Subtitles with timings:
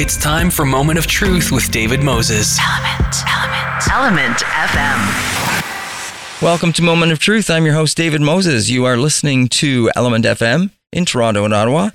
[0.00, 2.58] It's time for Moment of Truth with David Moses.
[2.58, 6.40] Element, Element, Element FM.
[6.40, 7.50] Welcome to Moment of Truth.
[7.50, 8.70] I'm your host, David Moses.
[8.70, 11.90] You are listening to Element FM in Toronto and Ottawa.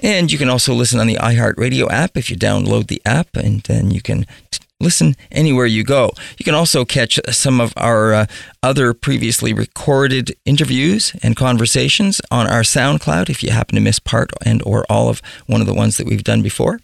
[0.00, 3.60] And you can also listen on the iHeartRadio app if you download the app, and
[3.60, 6.10] then you can t- listen anywhere you go.
[6.38, 8.26] You can also catch some of our uh,
[8.60, 14.32] other previously recorded interviews and conversations on our SoundCloud if you happen to miss part
[14.44, 16.80] and or all of one of the ones that we've done before.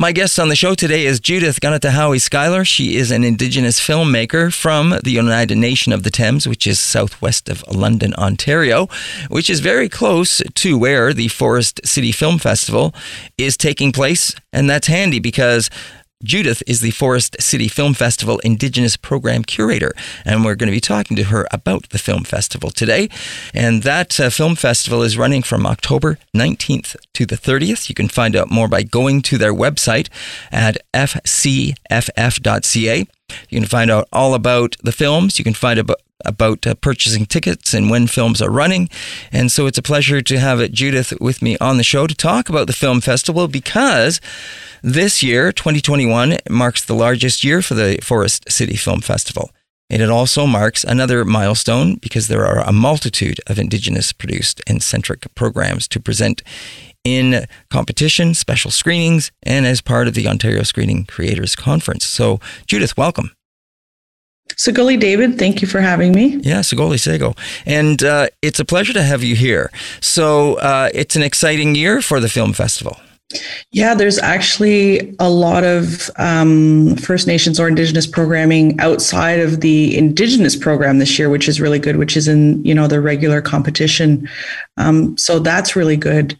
[0.00, 2.64] My guest on the show today is Judith Ganatahowie Schuyler.
[2.64, 7.48] She is an Indigenous filmmaker from the Oneida Nation of the Thames, which is southwest
[7.48, 8.86] of London, Ontario,
[9.26, 12.94] which is very close to where the Forest City Film Festival
[13.38, 14.36] is taking place.
[14.52, 15.68] And that's handy because
[16.24, 19.92] Judith is the Forest City Film Festival Indigenous Program Curator,
[20.24, 23.08] and we're going to be talking to her about the film festival today.
[23.54, 27.88] And that uh, film festival is running from October 19th to the 30th.
[27.88, 30.08] You can find out more by going to their website
[30.50, 32.98] at fcff.ca.
[33.50, 35.38] You can find out all about the films.
[35.38, 38.88] You can find about about uh, purchasing tickets and when films are running.
[39.30, 42.48] And so it's a pleasure to have Judith with me on the show to talk
[42.48, 44.20] about the film festival because
[44.82, 49.50] this year, 2021, marks the largest year for the Forest City Film Festival.
[49.90, 54.82] And it also marks another milestone because there are a multitude of Indigenous produced and
[54.82, 56.42] centric programs to present
[57.16, 62.06] in competition, special screenings, and as part of the Ontario Screening Creators Conference.
[62.06, 63.32] So, Judith, welcome.
[64.56, 66.36] Sagoli David, thank you for having me.
[66.42, 67.34] Yeah, Sagoli Sego.
[67.66, 69.70] And uh, it's a pleasure to have you here.
[70.00, 72.98] So uh, it's an exciting year for the film festival.
[73.72, 79.96] Yeah, there's actually a lot of um, First Nations or Indigenous programming outside of the
[79.96, 83.42] Indigenous program this year, which is really good, which is in you know the regular
[83.42, 84.26] competition.
[84.78, 86.38] Um, so that's really good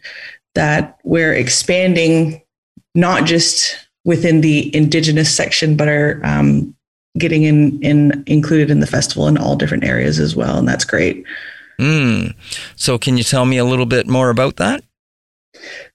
[0.59, 2.41] that we're expanding
[2.93, 6.75] not just within the Indigenous section, but are um,
[7.17, 10.83] getting in, in included in the festival in all different areas as well, and that's
[10.83, 11.23] great.
[11.79, 12.35] Mm.
[12.75, 14.83] So, can you tell me a little bit more about that?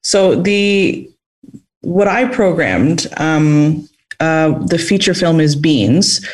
[0.02, 1.10] So the
[1.82, 3.86] what I programmed, um,
[4.20, 6.26] uh, the feature film is Beans.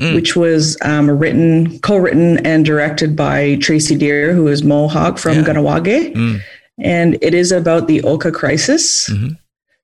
[0.00, 0.14] Mm.
[0.14, 5.42] Which was um, written, co-written, and directed by Tracy Deer, who is Mohawk from yeah.
[5.42, 6.40] Kahnawake, mm.
[6.78, 9.08] And it is about the Oka crisis.
[9.08, 9.34] Mm-hmm.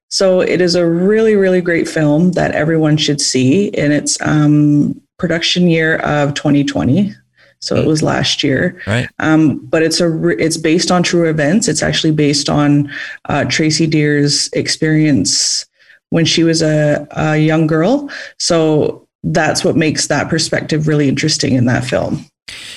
[0.09, 3.75] So it is a really, really great film that everyone should see.
[3.75, 7.13] And it's um, production year of 2020.
[7.59, 8.81] So it was last year.
[8.87, 9.09] Right.
[9.19, 11.67] Um, but it's a re- it's based on true events.
[11.67, 12.93] It's actually based on
[13.29, 15.67] uh, Tracy Deer's experience
[16.11, 18.11] when she was a, a young girl.
[18.39, 22.27] So that's what makes that perspective really interesting in that film.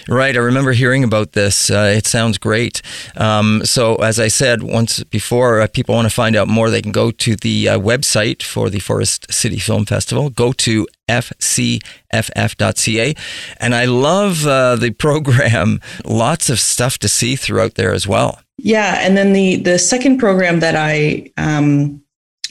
[0.07, 0.35] Right.
[0.35, 1.69] I remember hearing about this.
[1.69, 2.81] Uh, it sounds great.
[3.16, 6.81] Um, so, as I said once before, uh, people want to find out more, they
[6.81, 10.29] can go to the uh, website for the Forest City Film Festival.
[10.29, 13.13] Go to fcff.ca.
[13.59, 15.81] And I love uh, the program.
[16.05, 18.39] Lots of stuff to see throughout there as well.
[18.57, 18.99] Yeah.
[19.01, 22.01] And then the, the second program that I um,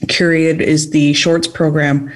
[0.04, 2.12] curated is the shorts program.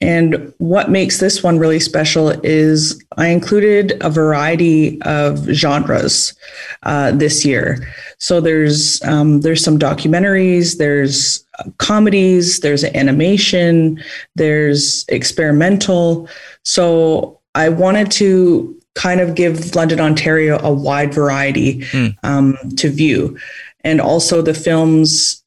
[0.00, 6.34] And what makes this one really special is I included a variety of genres
[6.82, 7.86] uh, this year.
[8.18, 11.44] So there's um, there's some documentaries, there's
[11.78, 14.02] comedies, there's animation,
[14.34, 16.28] there's experimental.
[16.64, 22.16] So I wanted to kind of give London, Ontario a wide variety mm.
[22.22, 23.38] um, to view,
[23.82, 25.43] and also the films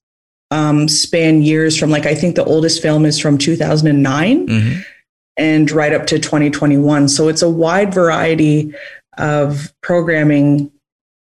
[0.52, 4.82] um, span years from like I think the oldest film is from 2009 mm-hmm.
[5.38, 7.10] and right up to 2021.
[7.10, 8.74] So it's a wide variety
[9.18, 10.72] of programming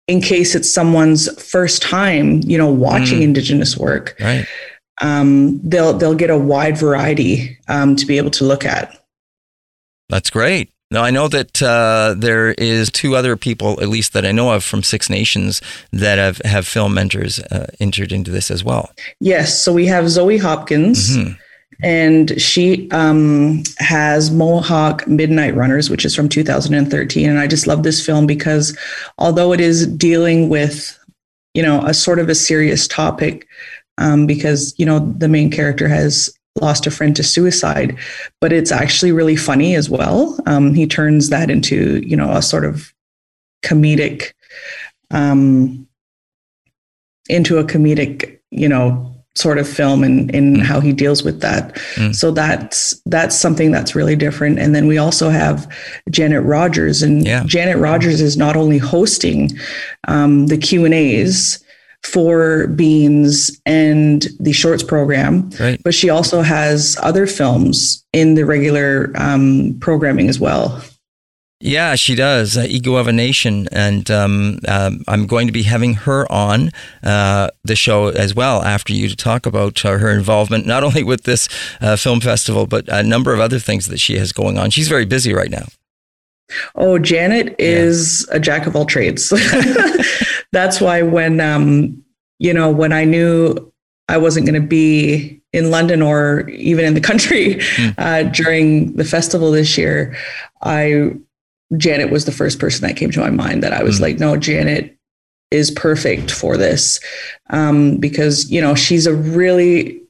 [0.09, 3.25] in case it's someone's first time, you know, watching mm.
[3.25, 4.17] Indigenous work.
[4.21, 4.47] Right.
[5.01, 8.97] Um, they'll they'll get a wide variety um, to be able to look at.
[10.09, 10.71] That's great.
[10.93, 14.53] Now, I know that uh, there is two other people, at least that I know
[14.53, 18.93] of from Six Nations, that have, have film mentors uh, entered into this as well.
[19.19, 19.59] Yes.
[19.59, 21.17] So we have Zoe Hopkins.
[21.17, 21.33] Mm-hmm.
[21.83, 27.29] And she um, has Mohawk Midnight Runners, which is from 2013.
[27.29, 28.79] And I just love this film because
[29.19, 30.97] although it is dealing with,
[31.55, 33.49] you know, a sort of a serious topic,
[33.99, 37.97] um, because, you know, the main character has lost a friend to suicide,
[38.41, 40.39] but it's actually really funny as well.
[40.47, 42.93] Um, he turns that into, you know, a sort of
[43.65, 44.33] comedic,
[45.11, 45.87] um,
[47.29, 50.63] into a comedic, you know, sort of film and in, in mm.
[50.63, 51.75] how he deals with that.
[51.95, 52.15] Mm.
[52.15, 54.59] So that's that's something that's really different.
[54.59, 55.67] And then we also have
[56.11, 57.43] Janet Rogers, and yeah.
[57.47, 59.51] Janet Rogers is not only hosting
[60.07, 61.62] um, the Q and A's
[62.05, 65.81] for Beans and the shorts program, Right.
[65.85, 70.83] but she also has other films in the regular um, programming as well.
[71.65, 72.57] Yeah, she does.
[72.57, 76.73] Uh, Ego of a Nation, and um, um, I'm going to be having her on
[77.05, 81.05] uh, the show as well after you to talk about uh, her involvement not only
[81.05, 81.49] with this
[81.81, 84.71] uh, film festival but a number of other things that she has going on.
[84.71, 85.67] She's very busy right now.
[86.75, 89.33] Oh, Janet is a jack of all trades.
[90.53, 92.03] That's why when um,
[92.39, 93.73] you know when I knew
[94.09, 97.95] I wasn't going to be in London or even in the country Mm.
[97.99, 100.17] uh, during the festival this year,
[100.63, 101.13] I
[101.77, 103.63] Janet was the first person that came to my mind.
[103.63, 104.03] That I was Mm.
[104.03, 104.97] like, no, Janet
[105.51, 106.99] is perfect for this
[107.51, 110.01] um, because you know she's a really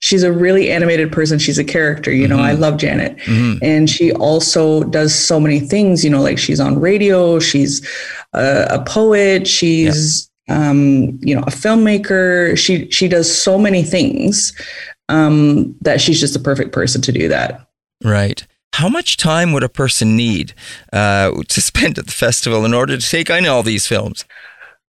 [0.00, 1.38] she's a really animated person.
[1.38, 2.12] She's a character.
[2.12, 2.42] You know, Mhm.
[2.44, 3.58] I love Janet Mhm.
[3.62, 7.80] and she also does so many things you know like she's on radio she's
[8.32, 14.52] a, a poet she's um you know a filmmaker she she does so many things
[15.08, 17.66] um that she's just the perfect person to do that
[18.02, 18.46] Right.
[18.74, 20.52] How much time would a person need
[20.92, 24.24] uh, to spend at the festival in order to take on all these films?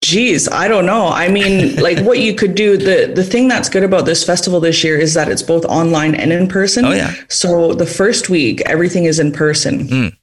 [0.02, 1.08] Geez, I don't know.
[1.08, 4.60] I mean, like what you could do, the the thing that's good about this festival
[4.60, 6.84] this year is that it's both online and in person.
[6.84, 7.12] Oh, yeah.
[7.28, 9.88] So the first week, everything is in person.
[9.88, 10.16] Mm.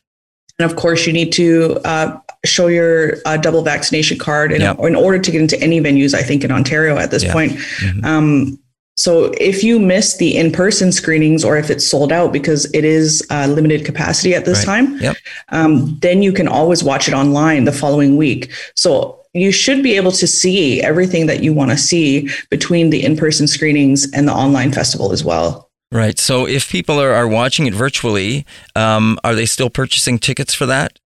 [0.59, 4.79] And of course, you need to uh, show your uh, double vaccination card in, Yep.
[4.79, 7.33] in order to get into any venues, I think, in Ontario at this Yeah.
[7.33, 7.51] point.
[7.81, 8.05] Mhm.
[8.05, 8.59] Um,
[8.95, 13.21] so if you miss the in-person screenings or if it's sold out because it is
[13.29, 14.85] uh, limited capacity at this Right.
[14.87, 15.17] time, Yep.
[15.49, 18.49] um, then you can always watch it online the following week.
[18.77, 23.03] So you should be able to see everything that you want to see between the
[23.03, 25.69] in-person screenings and the online festival as well.
[25.91, 26.17] Right.
[26.17, 28.45] So if people are, are watching it virtually,
[28.75, 30.99] um, are they still purchasing tickets for that?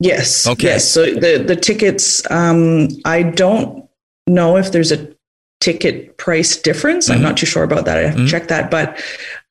[0.00, 0.46] Yes.
[0.46, 0.68] Okay.
[0.68, 0.88] Yes.
[0.90, 3.88] So the the tickets, um, I don't
[4.26, 5.08] know if there's a
[5.60, 7.08] ticket price difference.
[7.08, 7.14] Mhm.
[7.14, 7.98] I'm not too sure about that.
[7.98, 8.24] I have Mhm.
[8.24, 8.70] to check that.
[8.70, 9.00] But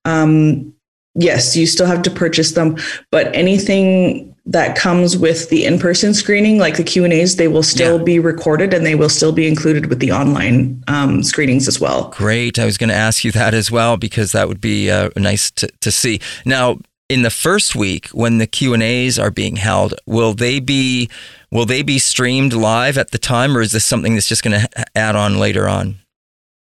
[0.06, 0.74] um,
[1.16, 2.76] yes, you still have to purchase them.
[3.12, 7.64] But anything that comes with the in-person screening, like the Q and A's, they will
[7.64, 8.04] still Yeah.
[8.04, 12.10] be recorded and they will still be included with the online um, screenings as well.
[12.16, 12.60] Great.
[12.60, 15.50] I was going to ask you that as well because that would be uh, nice
[15.52, 16.20] to, to see.
[16.46, 16.80] Now,
[17.10, 21.10] in the first week when the Q and A's are being held, will they be
[21.52, 24.60] will they be streamed live at the time, or is this something that's just going
[24.60, 24.68] to
[24.98, 26.00] add on later on?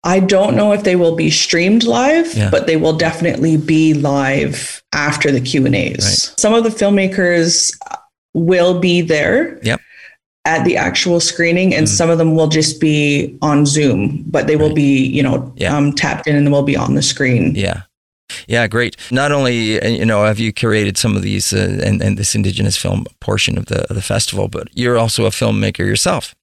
[0.05, 2.51] I don't know if they will be streamed live, Yeah.
[2.51, 5.97] but they will definitely be live after the Q and A's.
[6.05, 6.41] Right.
[6.41, 7.73] Some of the filmmakers
[8.35, 9.81] will be there Yep.
[10.45, 11.91] at the actual screening, and Mhm.
[11.91, 14.77] some of them will just be on Zoom, but they will Right.
[14.77, 15.77] be, you know, Yeah.
[15.77, 17.55] um, tapped in and will be on the screen.
[17.57, 17.83] Yeah.
[18.47, 18.95] Yeah, great.
[19.11, 22.77] Not only you know have you curated some of these uh, and, and this indigenous
[22.77, 26.35] film portion of the of the festival, but you're also a filmmaker yourself.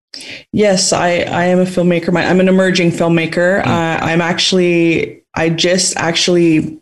[0.52, 2.12] Yes, I, I am a filmmaker.
[2.14, 3.64] My, I'm an emerging filmmaker.
[3.64, 3.68] Mm.
[3.68, 6.80] Uh, I'm actually, I just actually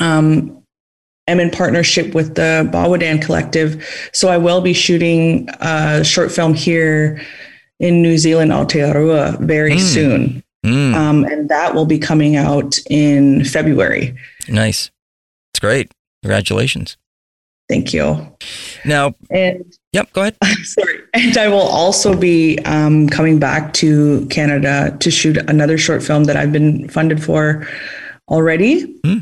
[0.00, 0.62] um,
[1.26, 3.84] am in partnership with the Bawadan Collective.
[4.12, 7.20] So I will be shooting a short film here
[7.80, 9.80] in New Zealand, Aotearoa, very Mm.
[9.80, 10.44] soon.
[10.64, 14.14] Mm, Um, and that will be coming out in February.
[14.48, 14.90] nice.
[15.52, 15.92] It's great.
[16.22, 16.96] Congratulations.
[17.68, 18.34] Thank you.
[18.84, 19.64] Now, And
[19.94, 20.36] yep, go ahead.
[20.42, 21.00] I'm Sorry.
[21.14, 26.24] And I will also be um, coming back to Canada to shoot another short film
[26.24, 27.66] that I've been funded for
[28.28, 28.82] already.
[29.04, 29.18] Hmm.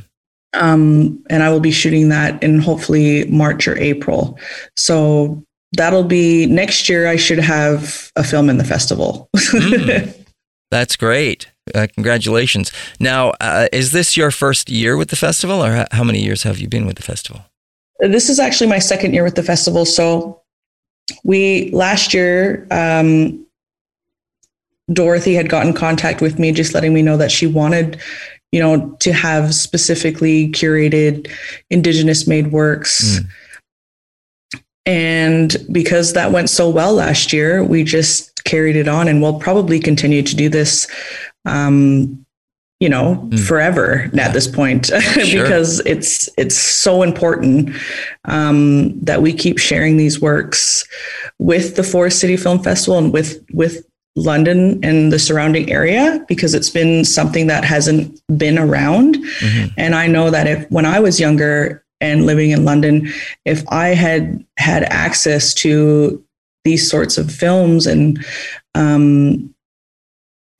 [0.54, 4.38] Um, and I will be shooting that in hopefully March or April.
[4.76, 7.06] So that'll be next year.
[7.06, 9.28] I should have a film in the festival.
[9.36, 10.10] Hmm.
[10.70, 11.50] That's great.
[11.74, 12.72] Uh, congratulations.
[12.98, 16.58] Now, uh, is this your first year with the festival, or how many years have
[16.58, 17.44] you been with the festival?
[18.00, 19.84] this is actually my second year with the festival.
[19.84, 20.41] So
[21.24, 23.44] we last year, um,
[24.92, 28.00] Dorothy had gotten contact with me, just letting me know that she wanted,
[28.50, 31.30] you know, to have specifically curated
[31.70, 33.20] Indigenous made works.
[33.20, 33.28] Mm.
[34.84, 39.38] And because that went so well last year, we just carried it on, and we'll
[39.38, 40.88] probably continue to do this.
[41.44, 42.26] Um,
[42.82, 43.38] you know, Mm.
[43.48, 44.26] forever Yeah.
[44.26, 44.86] at this point,
[45.30, 45.42] Sure.
[45.42, 47.70] because it's it's so important
[48.34, 50.84] um, that we keep sharing these works
[51.38, 53.74] with the Forest City Film Festival and with with
[54.16, 59.16] London and the surrounding area because it's been something that hasn't been around.
[59.40, 59.70] Mhm.
[59.78, 62.94] And I know that if when I was younger and living in London,
[63.46, 66.20] if I had had access to
[66.64, 68.18] these sorts of films and
[68.74, 69.51] um,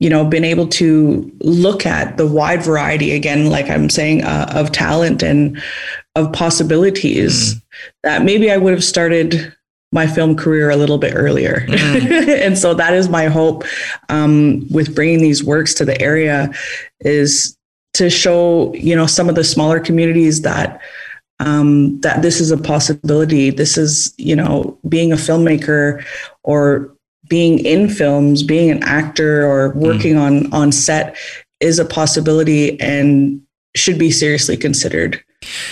[0.03, 4.51] you know been able to look at the wide variety again like i'm saying uh,
[4.53, 5.61] of talent and
[6.15, 7.55] of possibilities
[8.03, 9.53] that maybe i would have started
[9.93, 11.65] my film career a little bit earlier.
[11.67, 12.27] Mm.
[12.45, 13.63] and so that is my hope
[14.09, 16.51] um, with bringing these works to the area
[17.01, 17.55] is
[17.93, 20.81] to show, you know, some of the smaller communities that
[21.39, 23.51] um, that this is a possibility.
[23.51, 26.03] This is, you know, being a filmmaker
[26.43, 26.95] or
[27.33, 30.21] being in films, being an actor or working mm.
[30.21, 31.17] on on set
[31.59, 33.41] is a possibility and
[33.75, 35.19] should be seriously considered.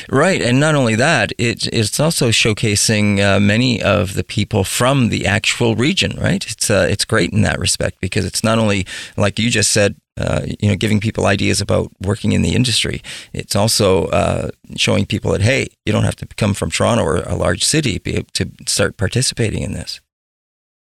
[0.09, 5.09] Right, and not only that, it, it's also showcasing uh, many of the people from
[5.09, 6.19] the actual region.
[6.19, 9.71] Right, it's uh, it's great in that respect because it's not only like you just
[9.71, 13.03] said, uh, you know, giving people ideas about working in the industry.
[13.33, 17.17] It's also uh, showing people that hey, you don't have to come from Toronto or
[17.17, 20.01] a large city to start participating in this.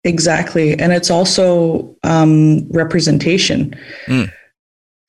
[0.03, 3.75] Exactly, and it's also um, representation.
[4.05, 4.31] Mm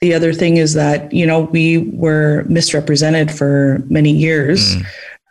[0.01, 4.87] the other thing is that you know we were misrepresented for many years mm.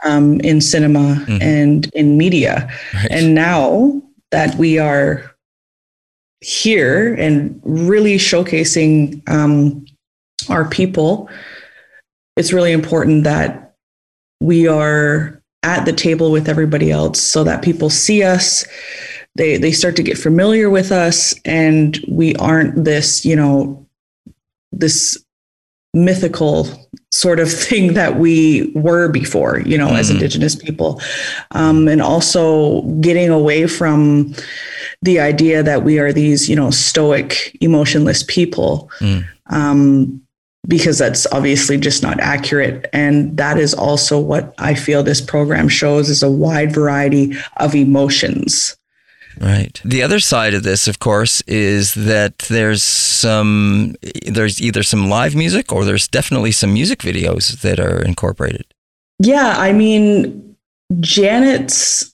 [0.05, 1.41] um, in cinema mm-hmm.
[1.41, 3.07] and in media, right.
[3.09, 4.01] and now
[4.31, 5.35] that we are
[6.41, 9.85] here and really showcasing um,
[10.49, 11.29] our people,
[12.37, 13.73] it's really important that
[14.39, 18.65] we are at the table with everybody else so that people see us
[19.35, 23.85] they they start to get familiar with us and we aren't this you know
[24.71, 25.17] this
[25.93, 26.67] mythical
[27.11, 29.97] sort of thing that we were before, you know, mm-hmm.
[29.97, 31.01] as Indigenous people.
[31.51, 34.33] Um, and also getting away from
[35.01, 38.89] the idea that we are these, you know, stoic, emotionless people.
[38.99, 39.25] Mm.
[39.47, 40.21] Um,
[40.67, 42.87] because that's obviously just not accurate.
[42.93, 47.75] And that is also what I feel this program shows is a wide variety of
[47.75, 48.75] emotions.
[49.39, 49.79] Right.
[49.85, 55.33] The other side of this, of course, is that there's some there's either some live
[55.33, 58.65] music or there's definitely some music videos that are incorporated.
[59.19, 60.55] Yeah, I mean,
[60.99, 62.13] Janet's.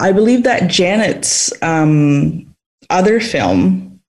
[0.00, 2.54] I believe that Janet's um,
[2.90, 4.00] other film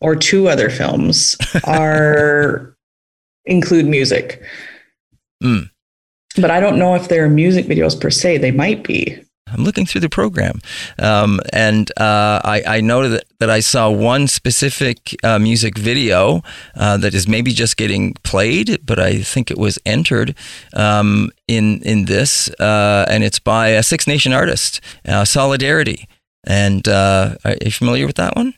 [0.00, 2.71] or two other films are
[3.44, 4.42] include music.
[5.42, 5.70] Mm.
[6.36, 8.38] But I don't know if they're music videos per se.
[8.38, 9.22] They might be.
[9.48, 10.60] I'm looking through the program,
[10.98, 16.42] um, and uh, I, I noted that, that, I saw one specific uh, music video
[16.74, 20.34] uh, that is maybe just getting played, but I think it was entered
[20.72, 26.08] um, in in this, uh, and it's by a Six Nation artist, uh, Solidarity.
[26.44, 28.54] And uh, are you familiar with that one?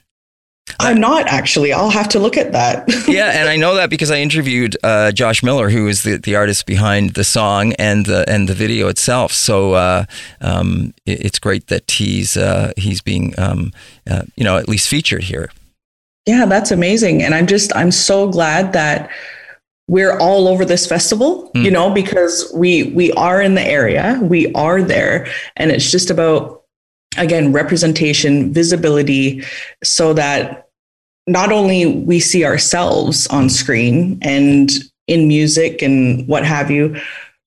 [0.79, 1.71] I'm not actually.
[1.73, 2.85] I'll have to look at that.
[3.07, 6.35] yeah, and I know that because I interviewed uh, Josh Miller, who is the, the
[6.35, 9.31] artist behind the song and the and the video itself.
[9.31, 10.05] So uh,
[10.41, 13.73] um, it, it's great that he's uh, he's being um,
[14.09, 15.51] uh, you know at least featured here.
[16.25, 19.11] Yeah, that's amazing, and I'm just I'm so glad that
[19.87, 21.51] we're all over this festival.
[21.53, 21.63] Mm.
[21.63, 26.09] You know, because we we are in the area, we are there, and it's just
[26.09, 26.64] about
[27.17, 29.43] again representation visibility
[29.83, 30.69] so that
[31.27, 34.71] not only we see ourselves on screen and
[35.07, 36.99] in music and what have you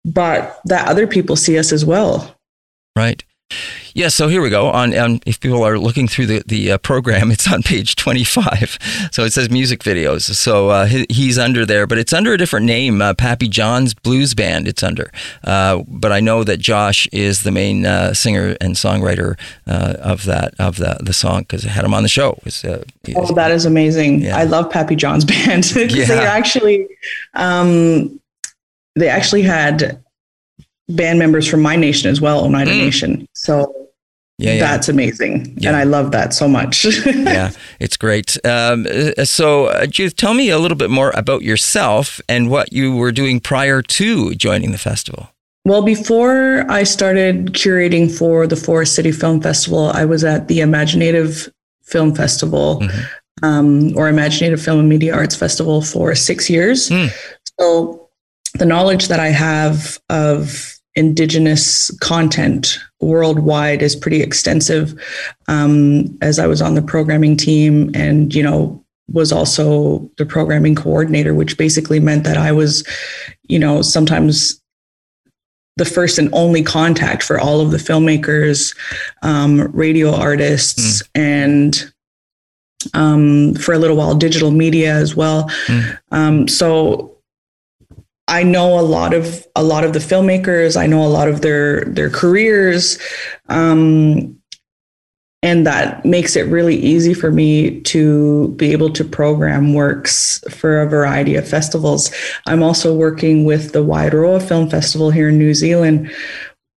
[0.04, 2.34] but that other people see us as well.
[2.96, 3.22] Right
[3.94, 4.68] yeah, so here we go.
[4.68, 8.24] On, on if people are looking through the the uh, program, it's on page twenty
[8.24, 8.78] five.
[9.10, 10.22] So it says music videos.
[10.34, 13.94] So uh, he, he's under there, but it's under a different name, uh, Pappy John's
[13.94, 14.68] Blues Band.
[14.68, 15.10] It's under,
[15.44, 20.24] uh, but I know that Josh is the main uh, singer and songwriter uh, of
[20.24, 22.38] that of the the song because I had him on the show.
[22.44, 24.22] Was, oh, that is amazing!
[24.22, 24.36] Yeah.
[24.36, 26.04] I love Pappy John's band yeah.
[26.04, 26.86] they actually
[27.34, 28.20] um,
[28.94, 30.02] they actually had
[30.88, 32.78] band members from my nation as well, Oneida mm.
[32.78, 33.26] Nation.
[33.34, 33.88] So
[34.38, 35.70] yeah, yeah, that's amazing, yeah.
[35.70, 36.84] and I love that so much.
[37.06, 38.36] yeah, it's great.
[38.46, 42.72] Um, uh, so, uh, Judith, tell me a little bit more about yourself and what
[42.72, 45.28] you were doing prior to joining the festival.
[45.64, 50.60] Well, before I started curating for the Forest City Film Festival, I was at the
[50.60, 51.50] imagineNATIVE
[51.82, 52.80] Film Festival.
[52.80, 53.04] Mm-hmm.
[53.40, 56.88] Um, or imagineNATIVE Film and Media Arts Festival for six years.
[56.88, 57.10] Mm.
[57.60, 58.08] So
[58.54, 65.00] the knowledge that I have of indigenous content worldwide is pretty extensive
[65.46, 70.74] um, as i was on the programming team and you know was also the programming
[70.74, 72.86] coordinator which basically meant that i was
[73.44, 74.60] you know sometimes
[75.76, 78.76] the first and only contact for all of the filmmakers
[79.22, 81.08] um, radio artists mm.
[81.14, 81.92] and
[82.94, 86.50] um, for a little while digital media as well mm.
[86.50, 87.17] so
[88.28, 90.76] I know a lot of a lot of the filmmakers.
[90.76, 92.98] I know a lot of their their careers,
[93.48, 94.38] um,
[95.42, 100.82] and that makes it really easy for me to be able to program works for
[100.82, 102.12] a variety of festivals.
[102.46, 106.12] I'm also working with the Wairoa Film Festival here in New Zealand,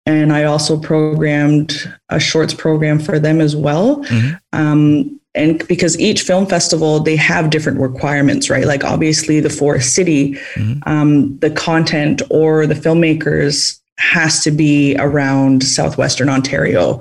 [0.04, 4.04] and I also programmed a shorts program for them as well.
[4.04, 4.34] Mm-hmm.
[4.52, 9.94] Um, and because each film festival they have different requirements right like obviously the forest
[9.94, 10.80] city Mhm.
[10.86, 17.00] um, the content or the filmmakers has to be around southwestern ontario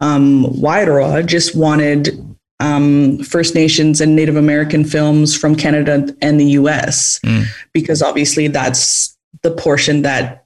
[0.00, 2.20] um, Wairoa just wanted
[2.60, 7.44] um, first nations and native american films from canada and the us Mm.
[7.72, 10.44] because obviously that's the portion that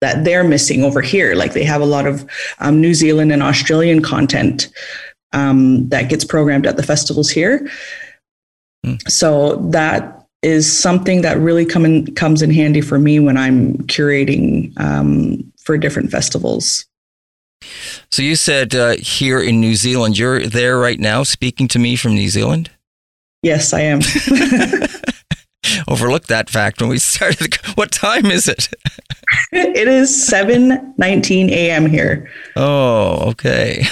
[0.00, 2.24] that they're missing over here like they have a lot of
[2.60, 4.68] um, new zealand and australian content
[5.32, 7.68] um, that gets programmed at the festivals here.
[8.84, 8.94] Hmm.
[9.06, 13.74] So that is something that really come in, comes in handy for me when I'm
[13.88, 16.86] curating um, for different festivals.
[18.10, 21.96] So you said uh, here in New Zealand, you're there right now speaking to me
[21.96, 22.70] from New Zealand?
[23.42, 24.00] Yes, I am.
[25.88, 27.56] Overlooked that fact when we started.
[27.74, 28.68] What time is it?
[29.52, 31.86] it is 7:19 a.m.
[31.86, 32.30] here.
[32.54, 33.84] Oh, okay.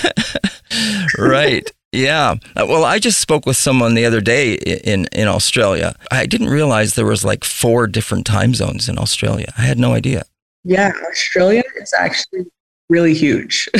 [1.18, 1.68] right.
[1.92, 2.34] Yeah.
[2.54, 5.96] Well, I just spoke with someone the other day in in Australia.
[6.10, 9.52] I didn't realize there was like four different time zones in Australia.
[9.56, 10.24] I had no idea.
[10.64, 12.46] Yeah, Australia is actually
[12.88, 13.68] really huge.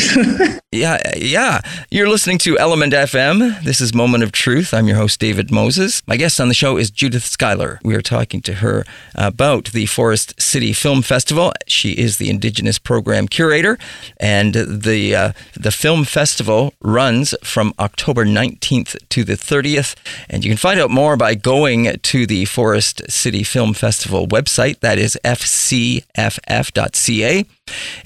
[0.73, 1.63] Yeah, yeah.
[1.91, 3.63] You're listening to Element FM.
[3.63, 4.75] This is Moment of Truth.
[4.75, 6.03] I'm your host, David Moses.
[6.07, 7.81] My guest on the show is Judith Schuyler.
[7.83, 8.85] We are talking to her
[9.15, 11.55] about the Forest City Film Festival.
[11.67, 13.79] She is the Indigenous Program Curator,
[14.19, 19.95] and the uh, the film festival runs from October 19th to the 30th.
[20.29, 24.81] And you can find out more by going to the Forest City Film Festival website.
[24.81, 26.05] That is fcff.ca.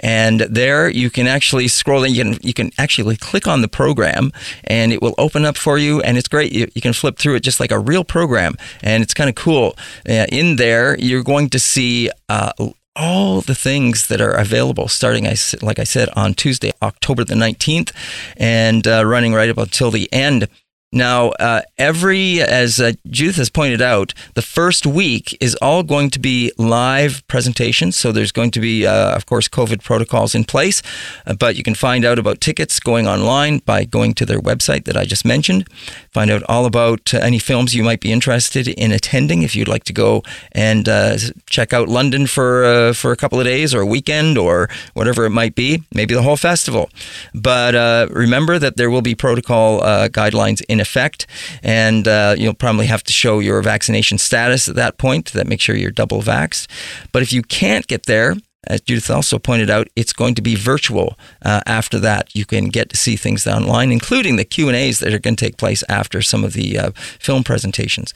[0.01, 2.15] And there you can actually scroll in.
[2.15, 4.33] You can, you can actually click on the program
[4.65, 6.01] and it will open up for you.
[6.01, 6.53] And it's great.
[6.53, 8.57] You, you can flip through it just like a real program.
[8.83, 9.77] And it's kind of cool.
[10.09, 12.53] Uh, in there, you're going to see uh,
[12.97, 15.25] all the things that are available starting,
[15.63, 17.93] like I said, on Tuesday, October the 19th,
[18.37, 20.49] and uh, running right up until the end.
[20.93, 26.11] Now, uh, every, as uh, Judith has pointed out, the first week is all going
[26.11, 27.95] to be live presentations.
[27.95, 30.83] So there's going to be, uh, of course, COVID protocols in place,
[31.29, 34.85] uh, but you can find out about tickets going online by going to their website
[34.87, 35.69] that I just mentioned.
[36.11, 39.69] Find out all about uh, any films you might be interested in attending if you'd
[39.69, 43.81] like to go and uh, check out London for for a couple of days or
[43.81, 46.91] a weekend or whatever it might be, maybe the whole festival.
[47.33, 47.75] But
[48.11, 51.27] remember that there will be protocol guidelines in effect,
[51.63, 55.33] and uh, you'll probably have to show your vaccination status at that point.
[55.33, 56.67] That make sure you're double vaxxed.
[57.13, 60.55] But if you can't get there, as Judith also pointed out, it's going to be
[60.55, 62.35] virtual uh, after that.
[62.35, 65.37] You can get to see things online, including the Q and A's that are going
[65.37, 68.13] to take place after some of the uh, film presentations.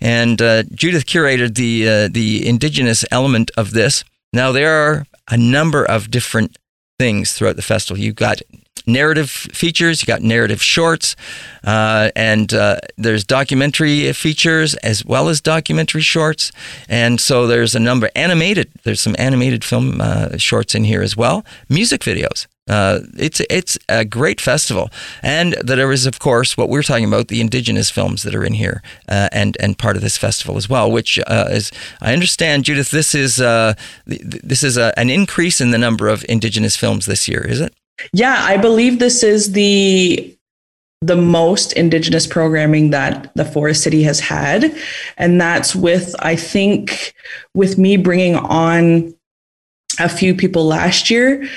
[0.00, 4.04] And uh, Judith curated the uh, the indigenous element of this.
[4.32, 6.58] Now there are a number of different
[6.98, 8.02] things throughout the festival.
[8.02, 8.42] You've got
[8.86, 11.16] narrative features, you got narrative shorts,
[11.64, 16.52] uh, and uh, there's documentary features as well as documentary shorts.
[16.88, 18.70] And so there's a number animated.
[18.82, 21.44] There's some animated film uh, shorts in here as well.
[21.68, 22.46] Music videos.
[22.66, 24.88] Uh, it's it's a great festival,
[25.22, 28.54] and there is of course what we're talking about the indigenous films that are in
[28.54, 30.90] here uh, and and part of this festival as well.
[30.90, 31.70] Which uh, is
[32.00, 32.90] I understand, Judith.
[32.90, 33.76] This is th-
[34.08, 37.60] th- this is a, an increase in the number of indigenous films this year, is
[37.60, 37.74] it?
[38.12, 40.30] Yeah, I believe this is the
[41.00, 44.74] the most indigenous programming that the Forest City has had,
[45.18, 47.14] and that's with I think
[47.54, 49.14] with me bringing on
[49.98, 51.48] a few people last year.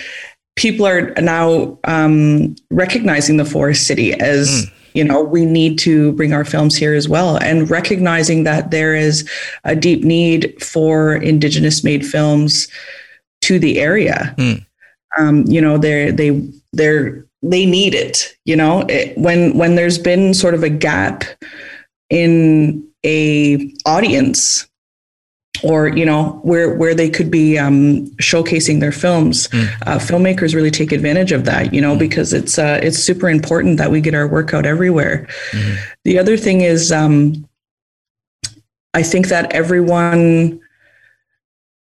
[0.56, 6.34] People are now um, recognizing the Forest City as you know we need to bring
[6.34, 9.30] our films here as well, and recognizing that there is
[9.64, 12.68] a deep need for indigenous made films
[13.42, 14.36] to the area.
[14.38, 14.67] Mm.
[15.20, 16.42] Um, you know, they they
[16.74, 18.36] they're they need it.
[18.46, 21.24] You know, it, when when there's been sort of a gap
[22.10, 24.68] in a audience
[25.64, 29.68] or you know where where they could be um, showcasing their films Mm.
[29.88, 33.78] uh, filmmakers really take advantage of that you know because it's uh, it's super important
[33.78, 35.78] that we get our work out everywhere Mhm.
[36.06, 37.44] the other thing is um,
[38.94, 40.60] i think that everyone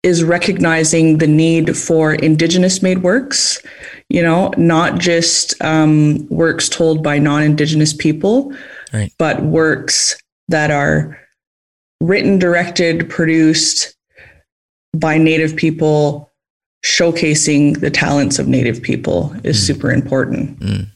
[0.03, 3.61] is recognizing the need for indigenous made works
[4.09, 8.53] you know not just um, works told by non-indigenous people
[8.93, 9.11] Right.
[9.17, 10.17] but works
[10.49, 11.17] that are
[12.01, 13.95] written directed produced
[14.97, 16.29] by native people
[16.83, 19.65] showcasing the talents of native people is Mm.
[19.67, 20.90] super important Mm.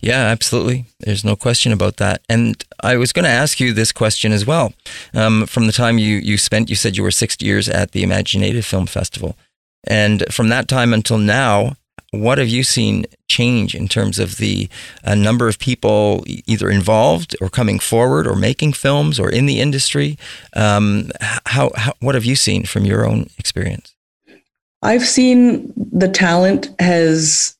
[0.00, 0.86] Yeah, absolutely.
[1.00, 2.22] There's no question about that.
[2.28, 4.72] And I was going to ask you this question as well.
[5.14, 8.02] Um, from the time you, you spent, you said you were six years at the
[8.02, 9.36] imagineNATIVE Film Festival.
[9.84, 11.76] And from that time until now,
[12.12, 14.68] what have you seen change in terms of the
[15.02, 19.60] uh, number of people either involved or coming forward or making films or in the
[19.60, 20.18] industry?
[20.54, 21.10] Um,
[21.46, 23.94] how, how, what have you seen from your own experience?
[24.82, 27.56] I've seen the talent has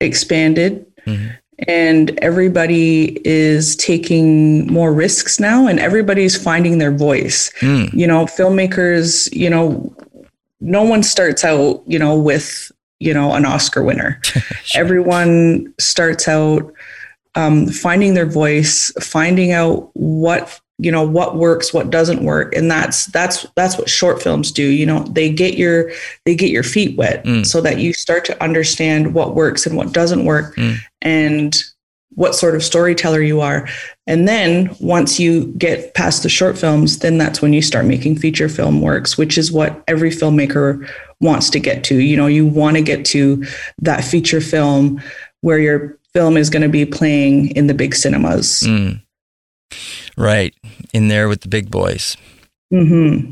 [0.00, 0.86] expanded.
[1.06, 1.28] Mm-hmm.
[1.68, 7.52] And everybody is taking more risks now, and everybody's finding their voice.
[7.60, 7.92] Mm.
[7.92, 9.94] You know, filmmakers, you know,
[10.60, 14.20] no one starts out, you know, with you know an oscar winner
[14.64, 14.80] sure.
[14.80, 16.72] everyone starts out
[17.34, 22.70] um, finding their voice finding out what you know what works what doesn't work and
[22.70, 25.90] that's that's that's what short films do you know they get your
[26.24, 27.44] they get your feet wet mm.
[27.46, 30.76] so that you start to understand what works and what doesn't work mm.
[31.00, 31.62] and
[32.14, 33.66] what sort of storyteller you are
[34.06, 38.16] and then once you get past the short films then that's when you start making
[38.16, 40.86] feature film works which is what every filmmaker
[41.22, 42.00] wants to get to.
[42.00, 43.42] You know, you want to get to
[43.78, 45.00] that feature film
[45.40, 48.62] where your film is going to be playing in the big cinemas.
[48.66, 49.01] Mm.
[50.16, 50.54] Right.
[50.92, 52.16] In there with the big boys.
[52.72, 53.30] Mm-hmm.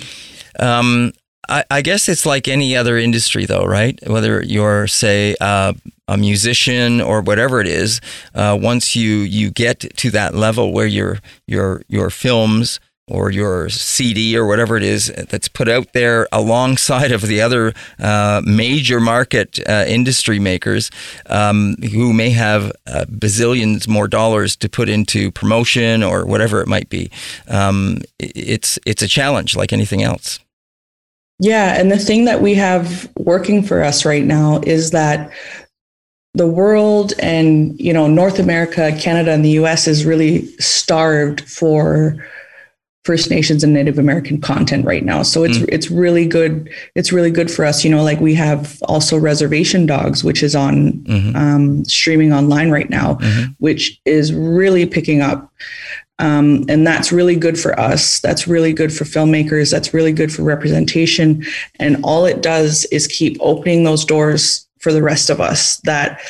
[0.63, 1.13] Um,
[1.49, 3.99] I, I, guess it's like any other industry, though, right?
[4.07, 5.73] Whether you're, say, uh,
[6.11, 8.01] a musician or whatever it is,
[8.35, 13.69] uh, once you you get to that level where your your your films or your
[13.69, 19.01] CD or whatever it is that's put out there alongside of the other uh, major
[19.01, 20.91] market uh, industry makers
[21.27, 26.69] um, who may have uh, bazillions more dollars to put into promotion or whatever it
[26.69, 27.11] might be.
[27.49, 30.39] Um, it's it's a challenge like anything else.
[31.39, 35.31] Yeah, and the thing that we have working for us right now is that
[36.35, 39.89] the world and you know North America, Canada, and the U.S.
[39.89, 42.25] is really starved for
[43.05, 45.23] First Nations and Native American content right now.
[45.23, 45.69] So it's mm.
[45.71, 46.71] it's really good.
[46.95, 47.83] It's really good for us.
[47.83, 51.35] You know, like we have also Reservation Dogs, which is on mm-hmm.
[51.35, 53.53] um, streaming online right now, mm-hmm.
[53.59, 55.51] which is really picking up.
[56.19, 58.21] Um, and that's really good for us.
[58.21, 59.71] That's really good for filmmakers.
[59.71, 61.43] That's really good for representation.
[61.79, 66.21] And all it does is keep opening those doors for the rest of us that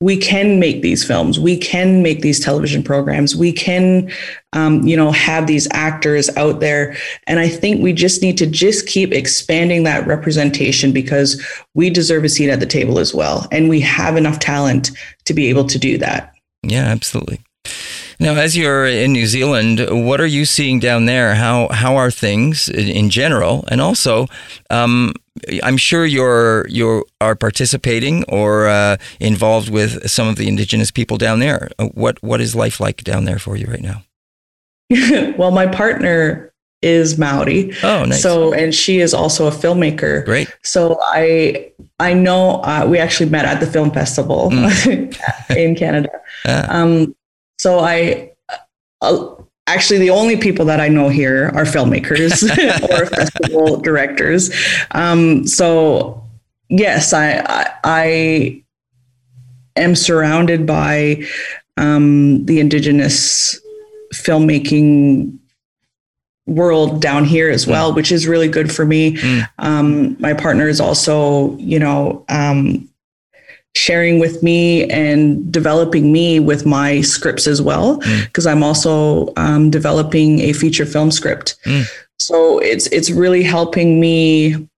[0.00, 1.40] we can make these films.
[1.40, 3.34] We can make these television programs.
[3.34, 4.10] We can
[4.52, 6.96] um, you know have these actors out there.
[7.26, 11.42] And i think we just need to just keep expanding that representation because
[11.74, 13.46] we deserve a seat at the table as well.
[13.50, 14.90] And we have enough talent
[15.24, 16.34] to be able to do that.
[16.62, 17.40] Yeah absolutely
[18.18, 21.34] now, as you're in New Zealand, what are you seeing down there?
[21.34, 23.64] How how are things in general?
[23.68, 24.26] And also,
[24.70, 25.12] um,
[25.62, 31.18] I'm sure you're you are participating or uh, involved with some of the Indigenous people
[31.18, 31.70] down there.
[31.94, 34.02] What what is life like down there for you right now?
[35.36, 36.52] well, my partner
[36.82, 37.72] is Maori.
[37.82, 38.22] Oh, nice.
[38.22, 40.24] So, and she is also a filmmaker.
[40.24, 40.54] Great.
[40.62, 45.50] So I I know uh, we actually met at the film festival mm.
[45.56, 46.10] in Canada.
[46.46, 46.80] Ah.
[46.80, 47.14] Um,
[47.58, 48.32] so I.
[49.00, 49.34] Uh,
[49.68, 52.42] actually the only people that I know here are filmmakers
[52.90, 54.50] or festival directors.
[54.92, 56.22] Um, so
[56.68, 58.62] yes, I, I, I
[59.76, 61.24] am surrounded by
[61.76, 63.60] um, the indigenous
[64.14, 65.38] filmmaking
[66.46, 67.96] world down here as well, mm.
[67.96, 69.16] which is really good for me.
[69.16, 69.48] Mm.
[69.58, 72.88] Um, my partner is also, you know, um,
[73.76, 78.52] sharing with me and developing me with my scripts as well because mm.
[78.52, 81.84] i'm also um, developing a feature film script mm.
[82.18, 84.68] so it's it's really helping me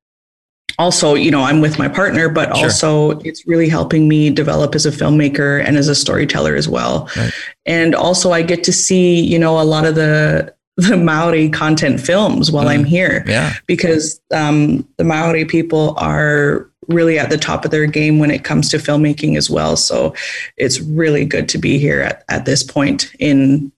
[0.78, 2.64] also you know i'm with my partner but sure.
[2.64, 7.08] also it's really helping me develop as a filmmaker and as a storyteller as well
[7.16, 7.32] right.
[7.66, 12.00] and also i get to see you know a lot of the the Maori content
[12.00, 12.70] films while mm.
[12.70, 13.24] I'm here.
[13.26, 13.54] Yeah.
[13.66, 18.44] Because um, the Maori people are really at the top of their game when it
[18.44, 19.76] comes to filmmaking as well.
[19.76, 20.14] So
[20.56, 23.70] it's really good to be here at, at this point in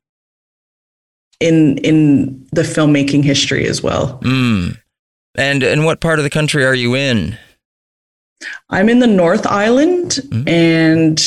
[1.40, 4.20] in in the filmmaking history as well.
[4.22, 4.78] Mm.
[5.36, 7.36] And and what part of the country are you in?
[8.70, 10.48] I'm in the North Island mm.
[10.48, 11.20] and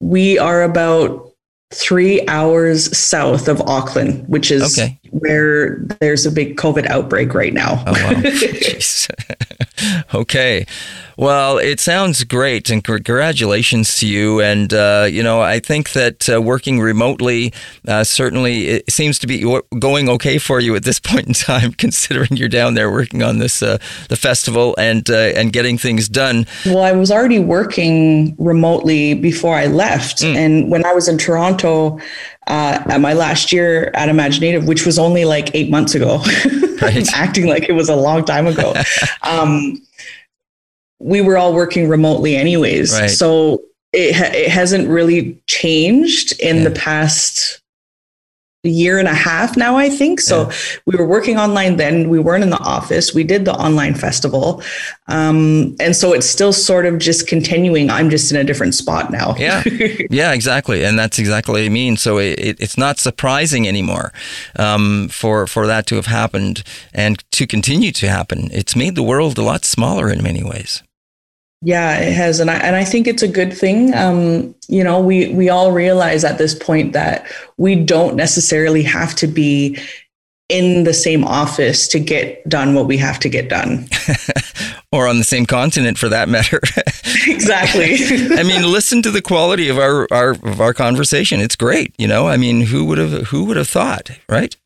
[0.00, 1.32] we are about
[1.72, 4.98] three hours south of Auckland, which is okay.
[5.10, 7.82] Where there's a big COVID outbreak right now.
[7.86, 8.22] Oh, wow.
[10.14, 10.66] okay.
[11.18, 14.40] Well, it sounds great, and congratulations to you.
[14.40, 17.52] And uh, you know, I think that uh, working remotely
[17.88, 19.44] uh, certainly it seems to be
[19.80, 23.38] going okay for you at this point in time, considering you're down there working on
[23.38, 26.46] this uh, the festival and uh, and getting things done.
[26.64, 30.36] Well, I was already working remotely before I left, mm.
[30.36, 31.98] and when I was in Toronto.
[32.46, 36.18] Uh, at my last year at imagineNATIVE, which was only like eight months ago,
[36.82, 37.08] right.
[37.14, 38.74] acting like it was a long time ago.
[39.22, 39.80] um,
[41.00, 42.92] we were all working remotely anyways.
[42.92, 43.08] Right.
[43.10, 46.64] So it, ha- it hasn't really changed in Yeah.
[46.64, 47.60] the past
[48.64, 50.20] year and a half now, I think.
[50.20, 50.50] So
[50.84, 52.08] we were working online then.
[52.08, 53.14] We weren't in the office.
[53.14, 54.62] We did the online festival.
[55.06, 57.88] Um, and so it's still sort of just continuing.
[57.88, 59.34] I'm just in a different spot now.
[59.38, 59.62] Yeah.
[60.10, 61.96] Yeah, exactly, and that's exactly what I mean.
[61.96, 64.12] So it, it, it's not surprising anymore
[64.56, 66.62] um, for for that to have happened
[66.94, 68.48] and to continue to happen.
[68.52, 70.82] It's made the world a lot smaller in many ways.
[71.60, 73.92] Yeah, it has, and I and I think it's a good thing.
[73.94, 79.14] Um, you know, we we all realize at this point that we don't necessarily have
[79.16, 79.76] to be
[80.48, 83.86] in the same office to get done what we have to get done.
[84.92, 86.60] or on the same continent for that matter.
[87.26, 87.96] exactly.
[88.38, 91.40] I mean, listen to the quality of our, our of our conversation.
[91.40, 92.28] It's great, you know.
[92.28, 94.56] I mean, who would have who would have thought, right?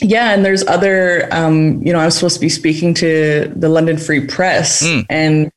[0.00, 1.26] Yeah, and there's other.
[1.32, 5.06] Um, you know, I was supposed to be speaking to the London Free Press, Mm.
[5.08, 5.50] and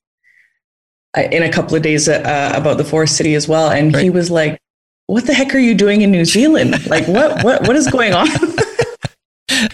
[1.17, 3.69] in a couple of days uh, about the Forest City as well.
[3.69, 4.57] And he was like,
[5.07, 6.87] "What the heck are you doing in New Zealand?
[6.87, 8.27] Like, what what what is going on?"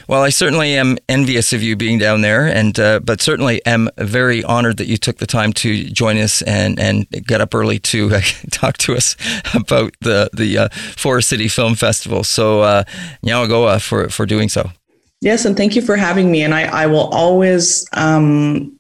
[0.08, 3.90] Well, I certainly am envious of you being down there, and uh, but certainly am
[3.98, 7.80] very honored that you took the time to join us and and get up early
[7.80, 8.22] to uh,
[8.52, 9.16] talk to us
[9.54, 12.24] about the the uh, Forest City Film Festival.
[12.24, 12.84] So, uh,
[13.26, 14.72] Nyawagoa for for doing so.
[15.22, 16.44] Yes, and thank you for having me.
[16.44, 18.77] And I, I will always um,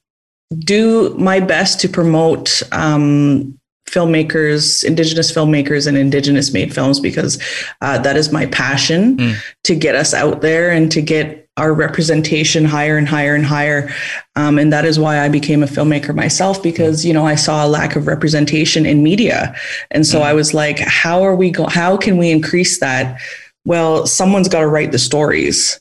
[0.60, 3.57] do my best to promote um,
[3.89, 7.41] filmmakers, Indigenous filmmakers, and Indigenous made films because
[7.81, 9.36] uh, that is my passion Mm.
[9.63, 13.89] to get us out there and to get our representation higher and higher and higher.
[14.36, 17.65] Um, and that is why I became a filmmaker myself because you know I saw
[17.65, 19.55] a lack of representation in media,
[19.91, 21.65] and so I was like, how are we go?
[21.67, 23.19] How can we increase that?
[23.65, 25.79] Well, someone's got to write the stories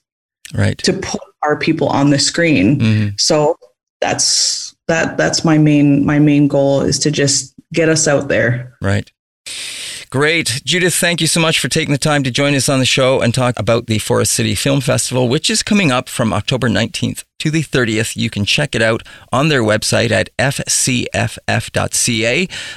[0.54, 0.78] Right.
[0.78, 2.80] to put our people on the screen.
[2.80, 3.56] hmm So
[4.00, 8.76] that's that that's my main my main goal is to just get us out there.
[8.80, 9.10] Right.
[10.10, 10.62] Great.
[10.64, 13.20] Judith, thank you so much for taking the time to join us on the show
[13.20, 17.24] and talk about the Forest City Film Festival, which is coming up from October 19th
[17.38, 18.16] to the 30th.
[18.16, 21.18] You can check it out on their website at fcff.ca.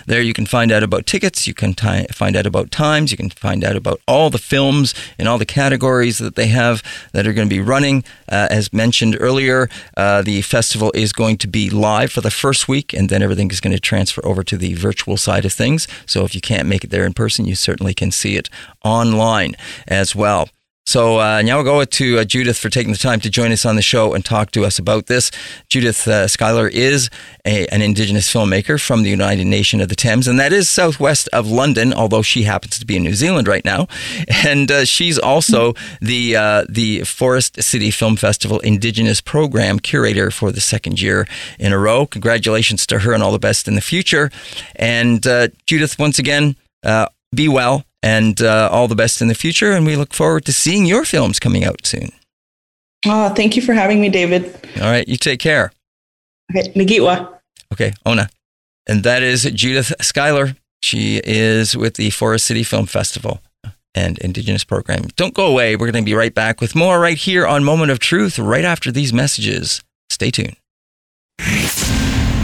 [0.05, 3.17] There you can find out about tickets, you can ti find out about times, you
[3.17, 7.25] can find out about all the films and all the categories that they have that
[7.25, 8.03] are going to be running.
[8.27, 12.67] Uh, as mentioned earlier, uh, the festival is going to be live for the first
[12.67, 15.87] week, and then everything is going to transfer over to the virtual side of things.
[16.05, 18.49] So if you can't make it there in person, you certainly can see it
[18.83, 19.55] online
[19.87, 20.49] as well.
[20.89, 23.63] So uh, now we'll go to uh, Judith for taking the time to join us
[23.63, 25.29] on the show and talk to us about this.
[25.67, 27.11] Judith uh, Schuyler is
[27.45, 31.29] a, an Indigenous filmmaker from the Oneida Nation of the Thames, and that is southwest
[31.31, 33.85] of London, although she happens to be in New Zealand right now.
[34.43, 40.51] And uh, she's also the uh, the Forest City Film Festival Indigenous Program curator for
[40.51, 41.27] the second year
[41.59, 42.07] in a row.
[42.07, 44.31] Congratulations to her and all the best in the future.
[44.75, 49.35] And uh, Judith, once again, uh, be well and uh, all the best in the
[49.35, 49.71] future.
[49.71, 52.09] And we look forward to seeing your films coming out soon.
[53.05, 54.53] Oh, thank you for having me, David.
[54.77, 55.71] All right, you take care.
[56.51, 57.39] Okay, Nagitwa.
[57.73, 58.29] Okay, Ona.
[58.87, 60.55] And that is Judith Schuyler.
[60.81, 63.41] She is with the Forest City Film Festival
[63.93, 65.07] and Indigenous Program.
[65.15, 65.75] Don't go away.
[65.75, 68.65] We're going to be right back with more right here on Moment of Truth right
[68.65, 69.83] after these messages.
[70.09, 70.55] Stay tuned.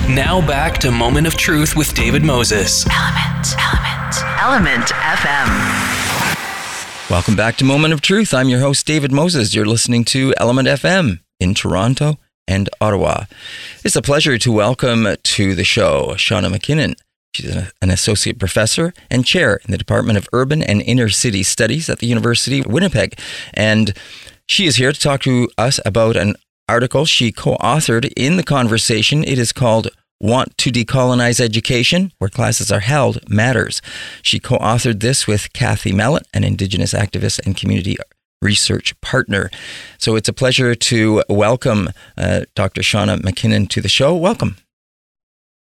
[0.07, 2.85] Now back to Moment of Truth with David Moses.
[2.91, 3.47] Element.
[3.59, 4.15] Element.
[4.39, 7.09] Element FM.
[7.09, 8.31] Welcome back to Moment of Truth.
[8.31, 9.55] I'm your host, David Moses.
[9.55, 13.23] You're listening to Element FM in Toronto and Ottawa.
[13.83, 16.97] It's a pleasure to welcome to the show Shauna MacKinnon.
[17.33, 21.41] She's an an associate professor and chair in the Department of Urban and Inner City
[21.41, 23.17] Studies at the University of Winnipeg.
[23.55, 23.91] And
[24.45, 26.35] she is here to talk to us about an
[26.67, 29.23] article she co authored in the conversation.
[29.23, 29.89] It is called
[30.21, 33.82] Want to Decolonize Education, where classes are held, matters.
[34.21, 37.97] She co authored this with Kathy Mallett, an Indigenous activist and community
[38.41, 39.49] research partner.
[39.97, 42.82] So it's a pleasure to welcome uh, Dr.
[42.82, 44.15] Shauna MacKinnon to the show.
[44.15, 44.58] Welcome.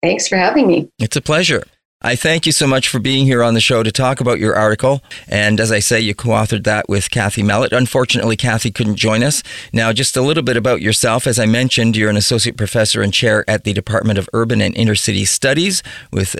[0.01, 0.89] Thanks for having me.
[0.99, 1.63] It's a pleasure.
[2.05, 4.57] I thank you so much for being here on the show to talk about your
[4.57, 5.01] article.
[5.29, 7.71] And as I say, you co authored that with Kathy Mallett.
[7.71, 9.41] Unfortunately, Kathy couldn't join us.
[9.71, 11.25] Now, just a little bit about yourself.
[11.25, 14.75] As I mentioned, you're an associate professor and chair at the Department of Urban and
[14.75, 16.35] Inner City Studies with,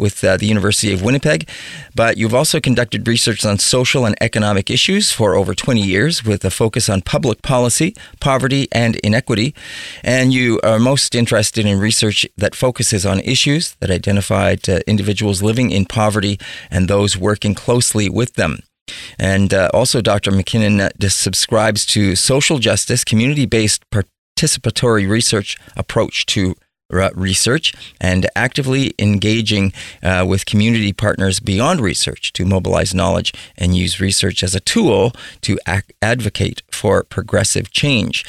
[0.00, 1.48] with uh, the University of Winnipeg.
[1.94, 6.44] But you've also conducted research on social and economic issues for over 20 years with
[6.44, 9.54] a focus on public policy, poverty, and inequity.
[10.02, 15.03] And you are most interested in research that focuses on issues that identified uh, individuals
[15.42, 16.38] living in poverty
[16.70, 18.60] and those working closely with them.
[19.18, 20.30] And uh, also, Dr.
[20.30, 26.54] MacKinnon uh, subscribes to social justice, community based participatory research approach to
[26.90, 34.00] research and actively engaging uh, with community partners beyond research to mobilize knowledge and use
[34.00, 38.24] research as a tool to ac- advocate for progressive change.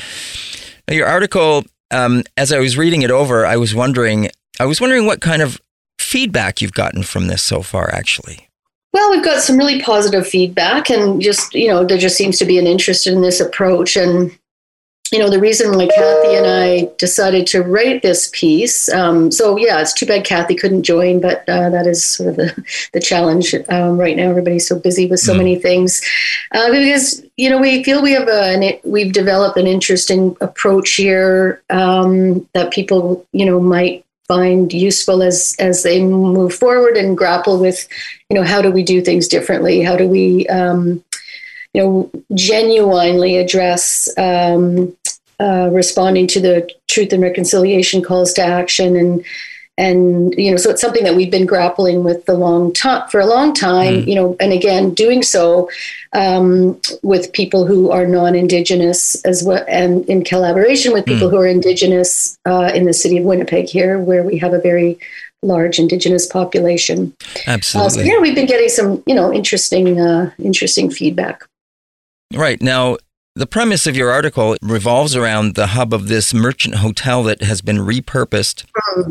[0.87, 4.79] Now, your article, um, as I was reading it over, I was wondering, I was
[4.79, 5.59] wondering what kind of
[6.15, 8.47] feedback you've gotten from this so far, actually.
[8.93, 12.45] Well, we've got some really positive feedback, and just you know, there just seems to
[12.45, 13.97] be an interest in this approach.
[13.97, 14.31] And
[15.11, 18.87] you know, the reason why Kathy and I decided to write this piece.
[18.93, 22.37] Um, so yeah, it's too bad Kathy couldn't join, but uh, that is sort of
[22.37, 24.29] the the challenge um, right now.
[24.29, 25.39] Everybody's so busy with so mm.
[25.39, 26.01] many things,
[26.53, 30.91] uh, because you know we feel we have a an, we've developed an interesting approach
[30.91, 37.17] here um, that people you know might find useful as as they move forward and
[37.17, 37.87] grapple with
[38.29, 39.81] you know how do we do things differently?
[39.81, 41.03] How do we um,
[41.73, 44.95] you know genuinely address um,
[45.39, 49.23] uh, responding to the truth and reconciliation calls to action and
[49.77, 53.19] and you know so it's something that we've been grappling with the long time for
[53.19, 54.07] a long time mm.
[54.07, 55.69] you know and again doing so
[56.13, 61.31] um, with people who are non-indigenous as well and in collaboration with people mm.
[61.31, 64.97] who are indigenous uh, in the city of winnipeg here where we have a very
[65.43, 67.13] large indigenous population
[67.45, 71.43] absolutely uh, so yeah we've been getting some you know interesting uh, interesting feedback
[72.33, 72.95] right now
[73.35, 77.61] the premise of your article revolves around the hub of this merchant hotel that has
[77.61, 78.65] been repurposed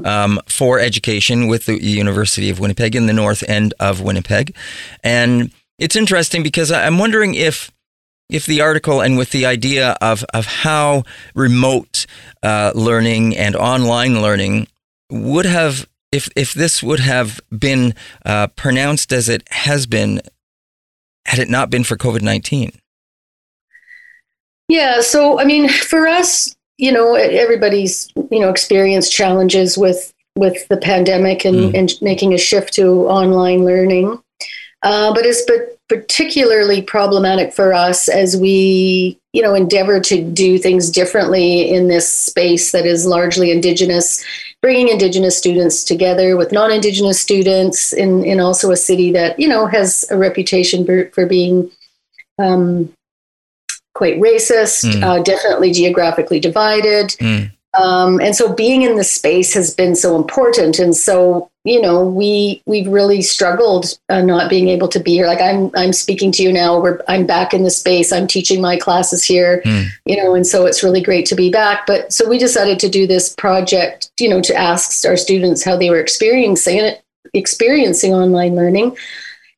[0.06, 4.56] um, for education with the University of Winnipeg in the north end of Winnipeg.
[5.02, 7.70] And it's interesting because I'm wondering if
[8.30, 11.02] if the article and with the idea of, of how
[11.34, 12.06] remote
[12.42, 14.66] uh, learning and online learning
[15.10, 20.22] would have if if this would have been uh, pronounced as it has been
[21.26, 22.72] had it not been for COVID nineteen.
[24.74, 25.02] Yeah.
[25.02, 30.76] So, I mean, for us, you know, everybody's, you know, experienced challenges with with the
[30.76, 31.78] pandemic and, mm.
[31.78, 34.20] and making a shift to online learning.
[34.82, 40.58] Uh, but it's but particularly problematic for us as we, you know, endeavor to do
[40.58, 44.24] things differently in this space that is largely indigenous,
[44.60, 49.66] bringing indigenous students together with non-indigenous students in, in also a city that, you know,
[49.66, 51.70] has a reputation for, for being
[52.40, 52.92] um,
[53.94, 55.02] quite racist, mm.
[55.02, 57.10] uh, definitely geographically divided.
[57.20, 57.50] Mm.
[57.78, 60.78] Um, and so being in the space has been so important.
[60.78, 65.26] And so, you know, we we've really struggled uh, not being able to be here.
[65.26, 66.80] Like I'm I'm speaking to you now.
[66.80, 68.12] We're I'm back in the space.
[68.12, 69.60] I'm teaching my classes here.
[69.64, 69.86] Mm.
[70.04, 71.86] You know, and so it's really great to be back.
[71.86, 75.76] But so we decided to do this project, you know, to ask our students how
[75.76, 77.02] they were experiencing it,
[77.32, 78.96] experiencing online learning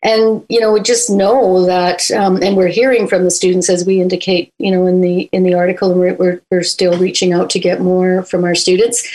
[0.06, 3.84] and you know we just know that um, and we're hearing from the students as
[3.84, 7.50] we indicate you know in the in the article and we're, we're, still reaching out
[7.50, 9.06] to get more from our students.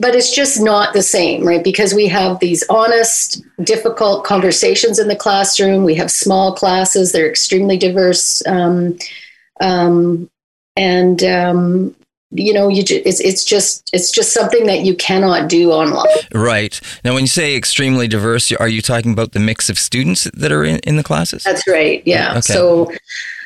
[0.00, 1.62] But it's just not the same right?
[1.62, 5.84] Because we have these honest difficult conversations in the classroom.
[5.84, 7.12] We have small classes.
[7.12, 8.98] They're extremely diverse um,
[9.60, 10.28] um,
[10.76, 11.94] and um,
[12.34, 16.80] you know you it's it's just it's just something that you cannot do online right
[17.04, 20.50] now when you say extremely diverse are you talking about the mix of students that
[20.52, 22.40] are in, in the classes that's right yeah okay.
[22.40, 22.92] so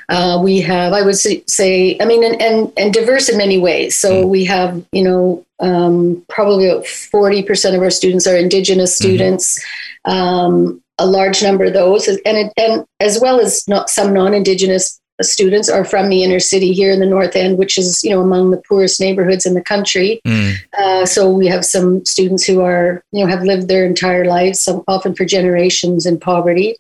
[0.08, 3.96] uh, we have i would say i mean and and, and diverse in many ways
[3.96, 4.28] so mm.
[4.28, 9.08] we have you know um, probably about 40% of our students are indigenous mm-hmm.
[9.08, 9.64] students
[10.06, 10.10] mm-hmm.
[10.10, 15.68] um, a large number of those and and as well as not some non-indigenous students
[15.68, 18.50] are from the inner city here in the North End, which is you know among
[18.50, 20.20] the poorest neighborhoods in the country.
[20.26, 20.54] Mm.
[20.78, 24.60] Uh, so we have some students who are you know have lived their entire lives,
[24.60, 26.76] some often for generations in poverty,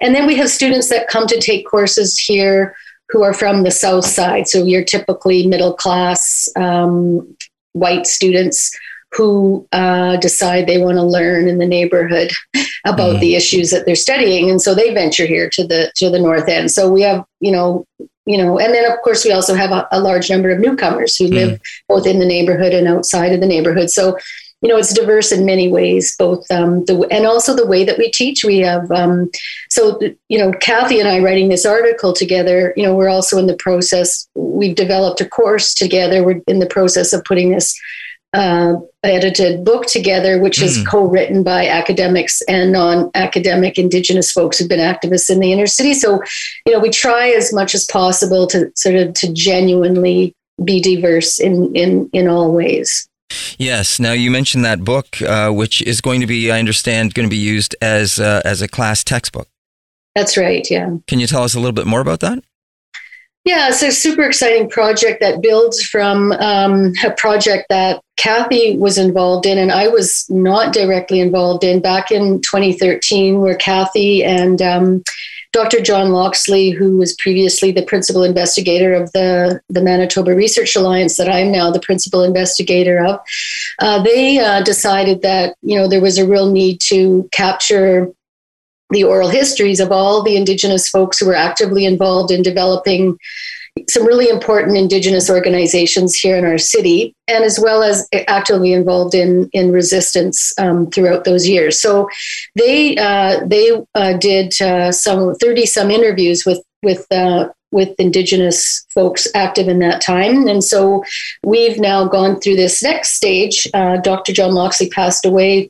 [0.00, 2.76] and then we have students that come to take courses here
[3.10, 4.48] who are from the South Side.
[4.48, 7.36] So you're typically middle class um,
[7.72, 8.76] white students
[9.12, 12.30] who uh, decide they want to learn in the neighborhood
[12.86, 16.08] about mm the issues that they're studying, and so they venture here to the to
[16.10, 16.70] the north end.
[16.70, 17.84] So we have, you know,
[18.26, 21.16] you know, and then of course we also have a, a large number of newcomers
[21.16, 23.90] who mm live both in the neighborhood and outside of the neighborhood.
[23.90, 24.18] So
[24.60, 27.98] you know it's diverse in many ways both um, the and also the way that
[27.98, 29.30] we teach we have um,
[29.70, 33.46] so you know kathy and i writing this article together you know we're also in
[33.46, 37.78] the process we've developed a course together we're in the process of putting this
[38.34, 40.86] uh, edited book together, which is mm.
[40.86, 45.94] co-written by academics and non-academic Indigenous folks who've been activists in the inner city.
[45.94, 46.20] So,
[46.66, 51.38] you know, we try as much as possible to sort of to genuinely be diverse
[51.38, 53.08] in in in all ways.
[53.58, 54.00] Yes.
[54.00, 57.30] Now you mentioned that book, uh, which is going to be, I understand, going to
[57.30, 59.48] be used as uh, as a class textbook.
[60.14, 60.68] That's right.
[60.70, 60.96] Yeah.
[61.06, 62.42] Can you tell us a little bit more about that?
[63.48, 68.98] Yeah, it's a super exciting project that builds from um, a project that Kathy was
[68.98, 74.60] involved in, and I was not directly involved in back in 2013, where Kathy and
[74.60, 75.02] um,
[75.52, 75.80] Dr.
[75.80, 81.30] John Loxley, who was previously the principal investigator of the, the Manitoba Research Alliance, that
[81.30, 83.18] I'm now the principal investigator of,
[83.78, 88.12] uh, they uh, decided that you know there was a real need to capture
[88.90, 93.18] the oral histories of all the Indigenous folks who were actively involved in developing
[93.88, 99.14] some really important Indigenous organizations here in our city, and as well as actively involved
[99.14, 101.80] in in resistance um, throughout those years.
[101.80, 102.08] So
[102.56, 108.86] they uh, they uh, did uh, some thirty some interviews with with uh, with Indigenous
[108.94, 110.48] folks active in that time.
[110.48, 111.04] And so
[111.44, 113.68] we've now gone through this next stage.
[113.74, 114.32] Uh, Dr.
[114.32, 115.68] John Loxley passed away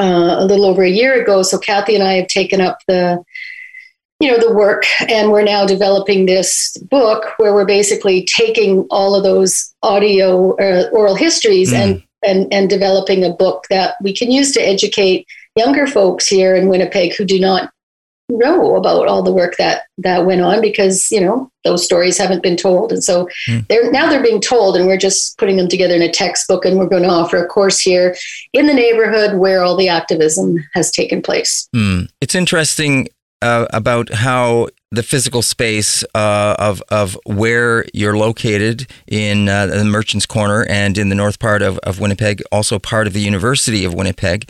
[0.00, 1.42] uh, a little over a year ago.
[1.42, 3.22] So Kathy and I have taken up the
[4.20, 9.14] you know the work and we're now developing this book where we're basically taking all
[9.14, 11.78] of those audio uh, oral histories mm.
[11.78, 15.26] and and and developing a book that we can use to educate
[15.56, 17.72] younger folks here in Winnipeg who do not
[18.30, 22.42] know about all the work that that went on because you know those stories haven't
[22.42, 23.66] been told and so mm.
[23.68, 26.78] they're now they're being told and we're just putting them together in a textbook and
[26.78, 28.16] we're going to offer a course here
[28.52, 32.08] in the neighborhood where all the activism has taken place mm.
[32.20, 33.08] it's interesting
[33.42, 39.84] uh, about how the physical space uh, of of where you're located in uh, the
[39.84, 43.84] Merchants Corner and in the north part of, of Winnipeg, also part of the University
[43.84, 44.48] of Winnipeg,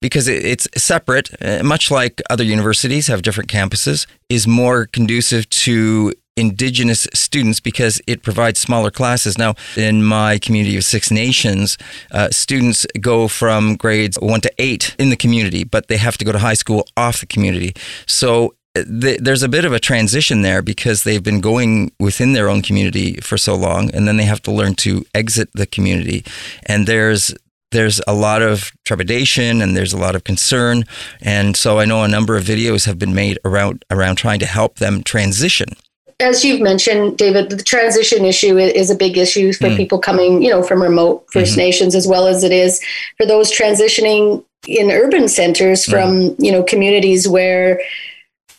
[0.00, 6.12] because it's separate, uh, much like other universities have different campuses, is more conducive to
[6.36, 9.36] Indigenous students because it provides smaller classes.
[9.36, 11.76] Now, in my community of Six Nations,
[12.12, 16.24] uh, students go from grades one to eight in the community, but they have to
[16.24, 17.74] go to high school off the community.
[18.06, 22.48] So uh, there's a bit of a transition there because they've been going within their
[22.48, 26.24] own community for so long, and then they have to learn to exit the community.
[26.64, 27.34] And there's
[27.70, 30.84] there's a lot of trepidation and there's a lot of concern,
[31.20, 34.46] and so I know a number of videos have been made around around trying to
[34.46, 35.68] help them transition
[36.20, 39.76] as you've mentioned, David, the transition issue is a big issue for mm.
[39.76, 41.56] people coming, you know, from remote 1st mm-hmm.
[41.56, 42.80] Nations, as well as it is
[43.16, 47.80] for those transitioning in urban centers from, you know, communities where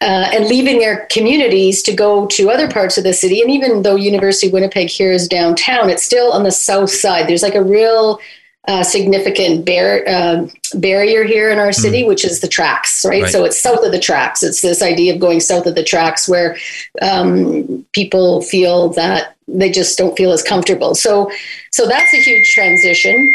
[0.01, 3.39] uh, and leaving their communities to go to other parts of the city.
[3.39, 7.28] And even though University of Winnipeg here is downtown, it's still on the south side.
[7.28, 8.20] There's like a real
[8.68, 12.07] uh, significant bar- uh, barrier here in our city, mm.
[12.07, 13.24] which is the tracks, right?
[13.24, 13.32] right?
[13.32, 14.43] So it's south of the tracks.
[14.43, 16.57] It's this idea of going south of the tracks where
[17.01, 20.93] um, people feel that they just don't feel as comfortable.
[20.95, 21.32] So,
[21.72, 23.34] so that's a huge transition.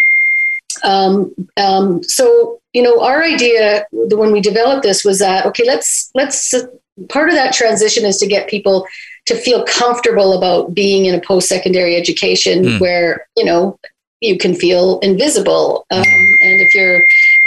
[0.85, 6.11] Um, um, so you know, our idea when we developed this was that okay, let's
[6.15, 6.67] let's uh,
[7.09, 8.87] part of that transition is to get people
[9.25, 12.81] to feel comfortable about being in a post-secondary education mm.
[12.81, 13.79] where you know
[14.21, 15.87] you can feel invisible.
[15.91, 17.03] Um, and if you're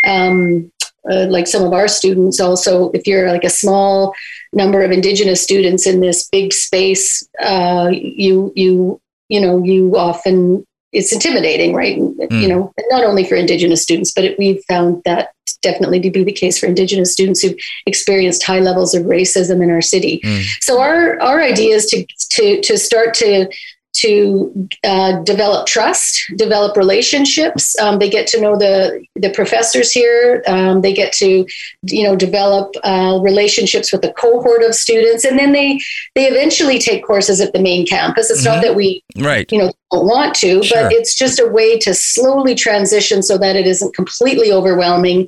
[0.06, 0.72] um,
[1.10, 4.14] uh, like some of our students, also, if you're like a small
[4.54, 10.66] number of Indigenous students in this big space, uh, you you you know you often
[10.92, 11.98] it's intimidating, right?
[11.98, 12.42] Mm.
[12.42, 16.24] You know, not only for Indigenous students, but it, we've found that definitely to be
[16.24, 20.20] the case for Indigenous students who've experienced high levels of racism in our city.
[20.24, 20.44] Mm.
[20.62, 23.50] So our our idea is to to to start to
[23.94, 27.78] to uh, develop trust, develop relationships.
[27.80, 30.44] Um, they get to know the the professors here.
[30.48, 31.46] Um, they get to,
[31.84, 35.80] you know, develop uh, relationships with the cohort of students, and then they
[36.16, 38.30] they eventually take courses at the main campus.
[38.30, 38.56] It's mm-hmm.
[38.56, 40.84] not that we, right, you know, don't want to, sure.
[40.84, 45.28] but it's just a way to slowly transition so that it isn't completely overwhelming.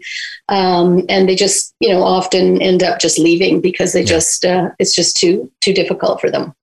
[0.49, 4.07] Um, and they just, you know, often end up just leaving because they yeah.
[4.07, 6.53] just uh, it's just too too difficult for them.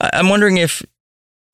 [0.00, 0.84] I'm wondering if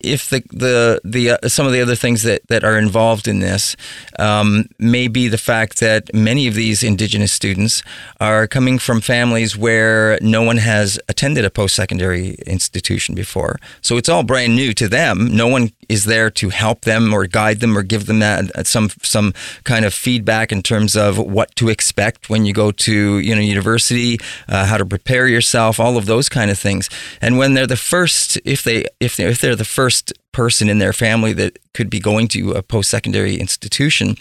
[0.05, 3.41] if the the the uh, some of the other things that that are involved in
[3.41, 3.77] this
[4.19, 7.83] um, may be the fact that many of these indigenous students
[8.21, 13.97] are coming from families where no one has attended a post secondary institution before, so
[13.97, 15.35] it's all brand new to them.
[15.35, 18.91] No one is there to help them or guide them or give them that some
[19.03, 19.33] some
[19.65, 23.41] kind of feedback in terms of what to expect when you go to you know
[23.41, 26.89] university, uh, how to prepare yourself, all of those kind of things.
[27.21, 30.69] And when they're the first, if they if they if they're the first first person
[30.69, 34.17] in their family that could be going to a post secondary institution,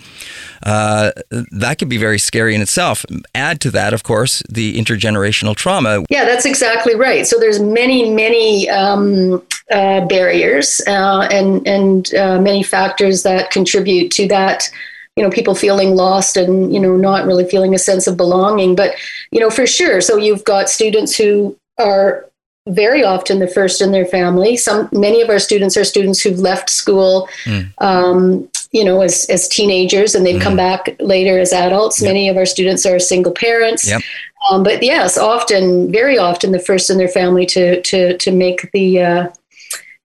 [0.63, 1.11] uh,
[1.51, 3.03] that could be very scary in itself.
[3.33, 6.03] Add to that, of course, the intergenerational trauma.
[6.09, 7.25] Yeah, that's exactly right.
[7.25, 14.11] So there's many, many um, uh, barriers uh, and and uh, many factors that contribute
[14.11, 14.69] to that
[15.15, 18.75] you know people feeling lost and you know not really feeling a sense of belonging
[18.75, 18.95] but
[19.31, 22.29] you know for sure so you've got students who are
[22.67, 24.55] very often the first in their family.
[24.55, 27.69] Some many of our students are students who've left school, mm.
[27.79, 30.43] um, you know, as as teenagers, and they've mm.
[30.43, 32.01] come back later as adults.
[32.01, 32.09] Yep.
[32.09, 33.87] Many of our students are single parents.
[33.87, 34.01] Yep.
[34.49, 38.71] Um, but yes, often, very often, the first in their family to to to make
[38.71, 39.29] the uh,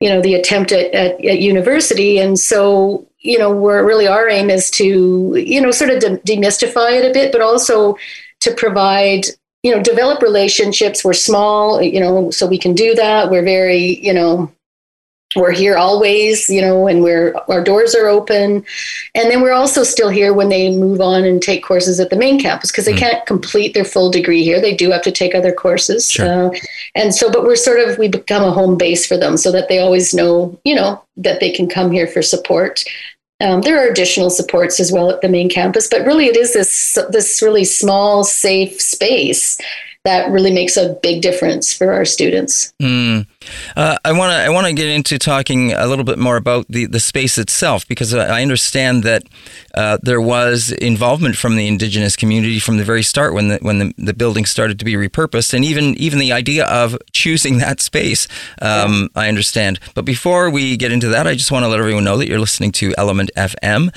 [0.01, 4.29] you know the attempt at, at, at university, and so you know we're really our
[4.29, 7.97] aim is to you know sort of de- demystify it a bit, but also
[8.41, 9.27] to provide
[9.63, 11.05] you know, develop relationships.
[11.05, 13.31] We're small, you know, so we can do that.
[13.31, 14.53] We're very, you know,
[15.37, 18.65] we're here always, you know, and we're our doors are open.
[19.15, 22.17] And then we're also still here when they move on and take courses at the
[22.17, 22.99] main campus because they mm.
[22.99, 24.59] can't complete their full degree here.
[24.59, 26.11] They do have to take other courses.
[26.11, 26.47] Sure.
[26.47, 26.59] Uh,
[26.95, 29.69] and so, but we're sort of we become a home base for them so that
[29.69, 32.85] they always know, you know, that they can come here for support.
[33.41, 36.55] Um, there are additional supports as well at the main campus, but really it is
[36.55, 39.59] this this really small, safe space
[40.09, 42.73] that really makes a big difference for our students.
[42.81, 43.27] Mm.
[43.77, 46.65] Uh, I want to I want to get into talking a little bit more about
[46.69, 49.25] the, the space itself because I understand that
[49.75, 53.79] uh, there was involvement from the Indigenous community from the very start when the when
[53.79, 57.81] the, the building started to be repurposed and even even the idea of choosing that
[57.81, 58.27] space.
[58.63, 59.23] Um, yeah.
[59.25, 62.17] I understand, but before we get into that, I just want to let everyone know
[62.17, 63.95] that you're listening to Element FM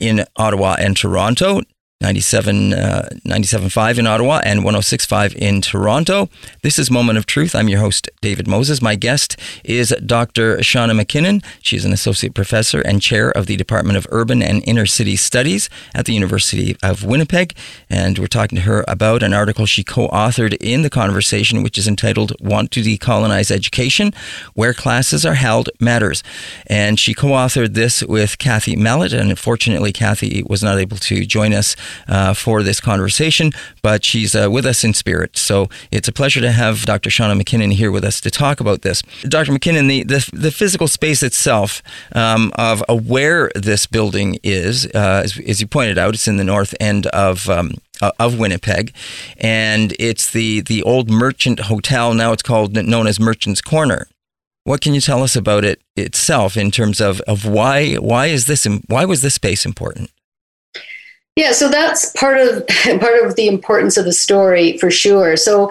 [0.00, 1.62] in Ottawa and Toronto.
[2.02, 6.28] 97, uh, 97.5 in Ottawa and 106.5 in Toronto.
[6.62, 7.54] This is Moment of Truth.
[7.54, 8.82] I'm your host, David Moses.
[8.82, 10.56] My guest is Dr.
[10.58, 11.42] Shauna MacKinnon.
[11.62, 15.70] She's an associate professor and chair of the Department of Urban and Inner City Studies
[15.94, 17.54] at the University of Winnipeg.
[17.88, 21.78] And we're talking to her about an article she co authored in the conversation, which
[21.78, 24.12] is entitled Want to Decolonize Education
[24.54, 26.24] Where Classes Are Held Matters.
[26.66, 29.12] And she co authored this with Kathy Mallett.
[29.12, 31.76] And unfortunately, Kathy was not able to join us
[32.08, 33.50] uh, for this conversation,
[33.82, 35.36] but she's uh, with us in spirit.
[35.36, 37.10] So it's a pleasure to have Dr.
[37.10, 39.02] Shauna MacKinnon here with us to talk about this.
[39.22, 39.52] Dr.
[39.52, 41.82] MacKinnon, the, the, the physical space itself
[42.14, 46.44] um, of where this building is, uh, as, as, you pointed out, it's in the
[46.44, 48.92] north end of um, uh, of Winnipeg,
[49.38, 52.14] and it's the the old Merchant Hotel.
[52.14, 54.08] Now it's called known as Merchant's Corner.
[54.64, 58.46] What can you tell us about it itself in terms of, of why why is
[58.46, 60.10] this why was this space important?
[61.36, 62.66] Yeah, so that's part of
[63.00, 65.36] part of the importance of the story for sure.
[65.36, 65.70] So,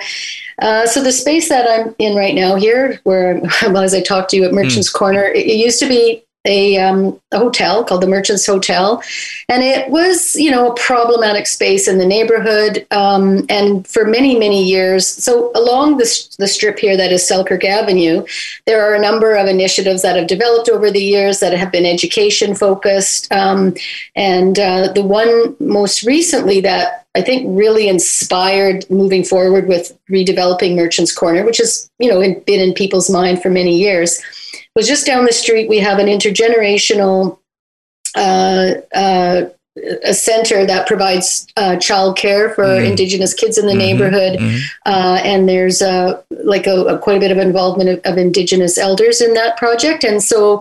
[0.62, 4.32] uh, so the space that I'm in right now here, where well, as I talked
[4.32, 4.96] to you at Merchants mm.
[4.96, 9.02] Corner, it, it used to be a, um, a hotel called the Merchants Hotel,
[9.48, 14.38] and it was you know a problematic space in the neighborhood, um, and for many
[14.38, 15.08] many years.
[15.08, 18.26] So along the the strip here that is Selkirk Avenue,
[18.66, 21.86] there are a number of initiatives that have developed over the years that have been
[21.86, 23.76] education focused, um,
[24.16, 30.76] and uh, the one most recently that I think really inspired moving forward with redeveloping
[30.76, 34.20] Merchants Corner, which has you know been in people's mind for many years
[34.76, 35.70] was just down the street.
[35.70, 37.38] We have an intergenerational
[38.16, 39.50] uh, uh,
[40.04, 43.80] a center that provides uh, child care for mm Indigenous kids in the mm-hmm.
[43.80, 44.58] neighborhood, mm-hmm.
[44.86, 48.78] Uh, and there's a, like a, a, quite a bit of involvement of, of Indigenous
[48.78, 50.60] elders in that project, and so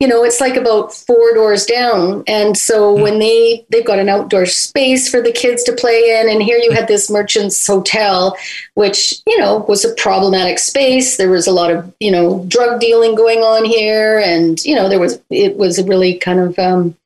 [0.00, 2.24] you know it's like about four doors down.
[2.26, 6.20] And so mm when they they've got an outdoor space for the kids to play
[6.20, 6.28] in.
[6.28, 8.36] And here you had this merchant's hotel
[8.74, 11.16] which you know was a problematic space.
[11.16, 14.18] There was a lot of you know drug dealing going on here.
[14.18, 16.96] And you know there was it was a really kind of um,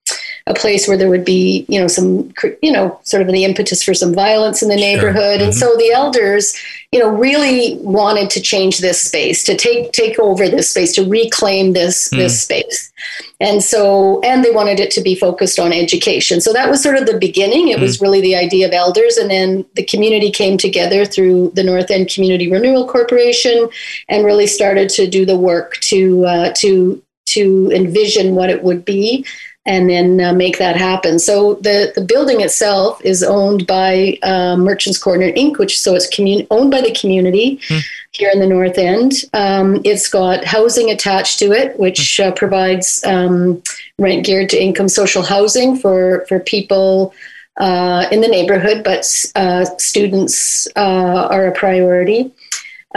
[0.46, 2.30] a place where there would be, you know, some,
[2.60, 5.14] you know, sort of the impetus for some violence in the neighborhood.
[5.16, 5.32] Sure.
[5.32, 5.44] Mm-hmm.
[5.44, 6.54] And so the elders,
[6.92, 11.08] you know, really wanted to change this space, to take take over this space, to
[11.08, 12.18] reclaim this mm.
[12.18, 12.92] this space.
[13.40, 16.42] And so, and they wanted it to be focused on education.
[16.42, 17.68] So that was sort of the beginning.
[17.68, 17.82] It mm.
[17.82, 19.16] was really the idea of elders.
[19.16, 23.70] And then the community came together through the North End Community Renewal Corporation
[24.10, 28.84] and really started to do the work to uh, to to envision what it would
[28.84, 29.24] be
[29.66, 31.18] and then uh, make that happen.
[31.18, 36.08] So the, the building itself is owned by uh, Merchants Corner Inc., which so it's
[36.08, 37.82] commun- owned by the community mm.
[38.10, 39.12] here in the North End.
[39.32, 43.62] Um, it's got housing attached to it, which uh, provides um,
[43.98, 47.14] rent geared to income social housing for for people.
[47.56, 49.06] Uh, in the neighborhood, but
[49.36, 52.32] uh, students uh, are a priority.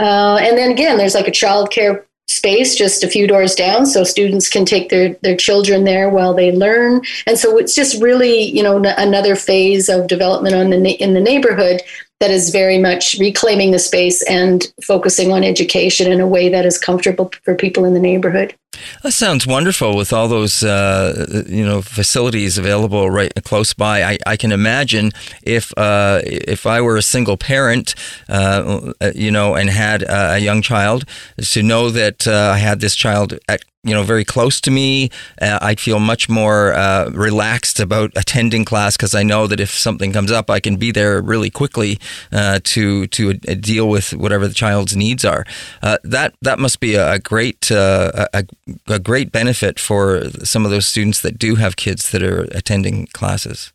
[0.00, 2.04] and then again, there's like a child care
[2.38, 6.34] space just a few doors down so students can take their their children there while
[6.34, 7.02] they learn.
[7.26, 11.14] And so it's just really you know n- another phase of development on the in
[11.14, 11.82] the neighborhood
[12.20, 16.66] that is very much reclaiming the space and focusing on education in a way that
[16.66, 18.54] is comfortable for people in the neighborhood
[19.02, 24.02] That sounds wonderful with all those uh, you know facilities available right close by.
[24.02, 25.12] I, I can imagine
[25.42, 27.94] if uh, if I were a single parent,
[28.28, 31.04] uh, you know, and had a young child,
[31.38, 35.10] to know that uh, I had this child at you know very close to me.
[35.40, 39.70] Uh, I'd feel much more uh, relaxed about attending class because I know that if
[39.70, 41.98] something comes up, I can be there really quickly
[42.32, 45.44] uh, to to uh, deal with whatever the child's needs are.
[45.82, 48.44] Uh, that that must be a, great a,
[48.86, 53.06] a great benefit for some of those students that do have kids that are attending
[53.08, 53.72] classes.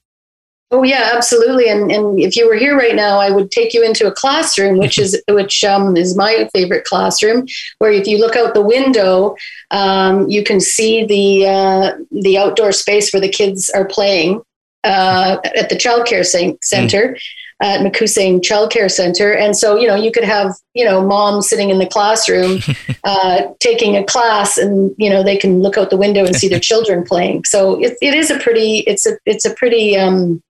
[0.73, 1.69] Oh yeah, absolutely.
[1.69, 4.79] And and if you were here right now, I would take you into a classroom,
[4.79, 7.45] which is which um, is my favorite classroom,
[7.77, 9.35] where if you look out the window,
[9.69, 14.41] um, you can see the uh, the outdoor space where the kids are playing
[14.83, 17.13] uh, at the childcare center.
[17.13, 17.19] Mm.
[17.61, 21.41] At Makoonsag Child Care Center, and so you know you could have you know mom
[21.41, 22.59] sitting in the classroom
[23.03, 26.49] uh, taking a class, and you know they can look out the window and see
[26.49, 27.45] their children playing.
[27.45, 30.41] So it, it is a pretty it's a it's a pretty um,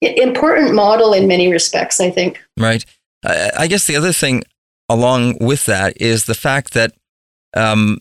[0.00, 2.42] important model in many respects, I think.
[2.56, 2.84] Right.
[3.24, 4.44] I guess the other thing
[4.88, 6.92] along with that is the fact that,
[7.54, 7.98] um,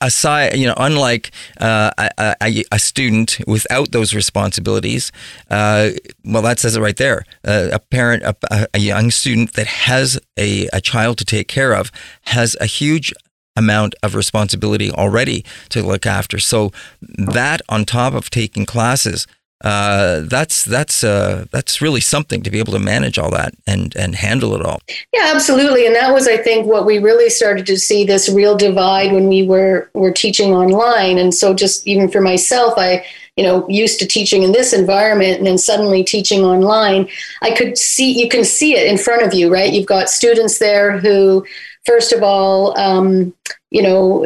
[0.00, 1.30] aside, you know, unlike
[1.60, 5.12] uh, a, a, a, student without those responsibilities,
[5.50, 5.90] uh,
[6.24, 7.24] well, that says it right there.
[7.46, 11.72] Uh, a parent, a, a, young student that has a, a child to take care
[11.72, 11.92] of
[12.24, 13.12] has a huge
[13.56, 16.38] amount of responsibility already to look after.
[16.38, 19.26] So that on top of taking classes
[19.64, 23.96] uh, that's that's uh, that's really something to be able to manage all that and
[23.96, 24.78] and handle it all.
[25.14, 25.86] Yeah, absolutely.
[25.86, 29.26] And that was, I think, what we really started to see this real divide when
[29.26, 31.16] we were were teaching online.
[31.16, 33.06] And so, just even for myself, I
[33.36, 37.08] you know used to teaching in this environment and then suddenly teaching online
[37.42, 40.60] i could see you can see it in front of you right you've got students
[40.60, 41.44] there who
[41.84, 43.34] first of all um,
[43.72, 44.24] you know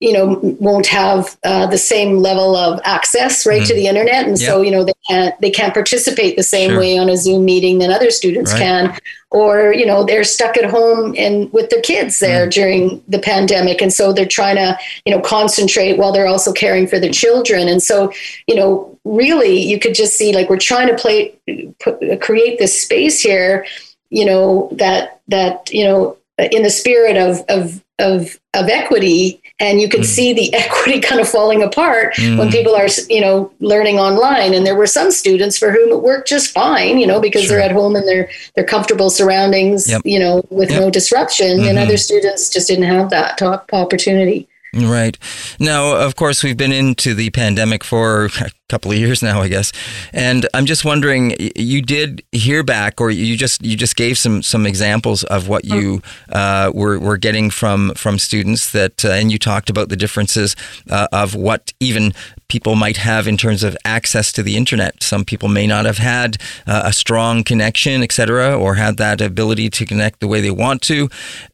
[0.00, 3.66] you know won't have uh, the same level of access right mm.
[3.66, 6.80] to the internet and so you know they can't they can't participate the same sure.
[6.80, 8.60] way on a zoom meeting than other students right.
[8.60, 8.98] can
[9.30, 12.52] or you know they're stuck at home and with their kids there mm.
[12.52, 16.86] during the pandemic and so they're trying to you know concentrate while they're also caring
[16.86, 18.10] for their children and so
[18.46, 21.34] you know really you could just see like we're trying to play
[21.78, 23.66] put, create this space here
[24.08, 29.80] you know that that you know in the spirit of of of of equity and
[29.80, 30.06] you could mm.
[30.06, 32.38] see the equity kind of falling apart mm.
[32.38, 36.02] when people are you know learning online and there were some students for whom it
[36.02, 37.56] worked just fine you know because sure.
[37.56, 40.02] they're at home in their their comfortable surroundings yep.
[40.04, 40.80] you know with yep.
[40.80, 41.68] no disruption mm-hmm.
[41.68, 45.18] and other students just didn't have that top opportunity Right.
[45.58, 49.48] Now, of course, we've been into the pandemic for a couple of years now, I
[49.48, 49.72] guess.
[50.12, 54.42] And I'm just wondering, you did hear back, or you just you just gave some
[54.42, 59.32] some examples of what you uh, were were getting from from students that, uh, and
[59.32, 60.54] you talked about the differences
[60.88, 62.14] uh, of what even
[62.50, 65.02] people might have in terms of access to the internet.
[65.02, 66.36] Some people may not have had
[66.66, 70.82] uh, a strong connection, etc., or had that ability to connect the way they want
[70.82, 71.08] to.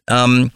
[0.09, 0.51] Um,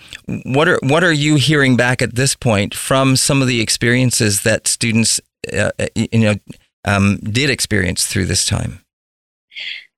[0.45, 4.43] what are what are you hearing back at this point from some of the experiences
[4.43, 5.21] that students,
[5.53, 6.35] uh, uh you know,
[6.85, 8.85] um, did experience through this time?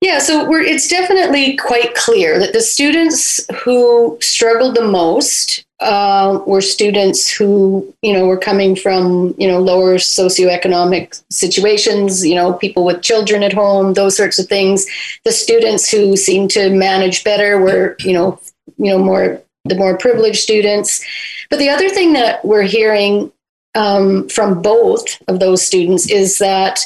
[0.00, 6.60] Yeah, so it's definitely quite clear that the students who struggled the most uh, were
[6.60, 12.84] students who, you know, were coming from, you know, lower socioeconomic situations, you know, people
[12.84, 14.86] with children at home, those sorts of things.
[15.24, 18.40] The students who seemed to manage better were, you know,
[18.78, 21.04] you know, more the more privileged students.
[21.50, 23.32] But the other thing that we're hearing
[23.74, 26.80] um, from both of those students is that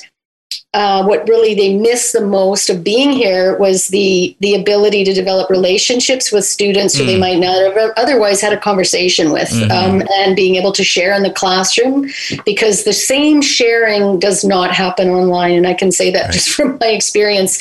[0.75, 5.15] uh, what really they missed the most of being here was the the ability to
[5.15, 6.99] develop relationships with students mm.
[6.99, 7.21] who they mm.
[7.21, 9.71] might not have otherwise had a conversation with, mm-hmm.
[9.71, 12.11] um, and being able to share in the classroom
[12.45, 15.53] because the same sharing does not happen online.
[15.53, 16.33] And I can say that right.
[16.33, 17.59] just from my experience.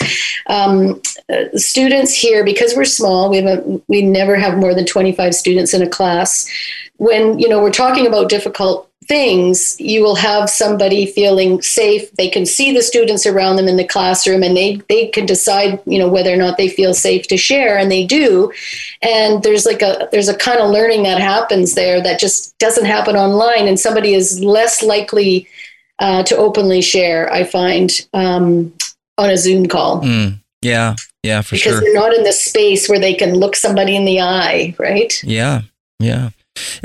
[0.47, 1.01] Um,
[1.31, 5.13] uh, students here, because we're small, we have a, we never have more than twenty
[5.13, 6.49] five students in a class.
[6.97, 12.11] When you know we're talking about difficult things, you will have somebody feeling safe.
[12.13, 15.79] They can see the students around them in the classroom and they, they can decide,
[15.85, 18.51] you know, whether or not they feel safe to share and they do.
[19.01, 22.85] And there's like a there's a kind of learning that happens there that just doesn't
[22.85, 25.47] happen online and somebody is less likely
[25.99, 28.73] uh, to openly share, I find, um,
[29.17, 30.01] on a Zoom call.
[30.01, 31.71] Mm, yeah, yeah, for because sure.
[31.79, 35.23] Because they're not in the space where they can look somebody in the eye, right?
[35.23, 35.61] Yeah,
[35.99, 36.31] yeah.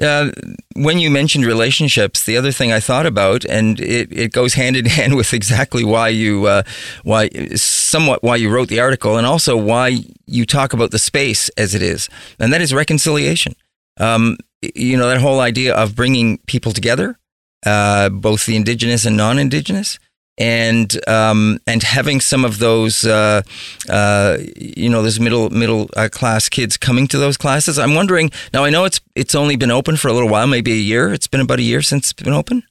[0.00, 0.30] Uh,
[0.74, 4.76] when you mentioned relationships, the other thing I thought about, and it, it goes hand
[4.76, 6.62] in hand with exactly why you uh,
[7.04, 11.48] why somewhat why you wrote the article, and also why you talk about the space
[11.50, 12.08] as it is,
[12.38, 13.54] and that is reconciliation.
[13.98, 14.38] Um,
[14.74, 17.18] you know, that whole idea of bringing people together,
[17.64, 19.98] uh, both the indigenous and non-indigenous,
[20.40, 23.42] and um, and having some of those, uh,
[23.90, 27.78] uh, you know, those middle middle uh, class kids coming to those classes.
[27.78, 28.64] I'm wondering now.
[28.64, 31.12] I know it's it's only been open for a little while, maybe a year.
[31.12, 32.62] It's been about a year since it's been open.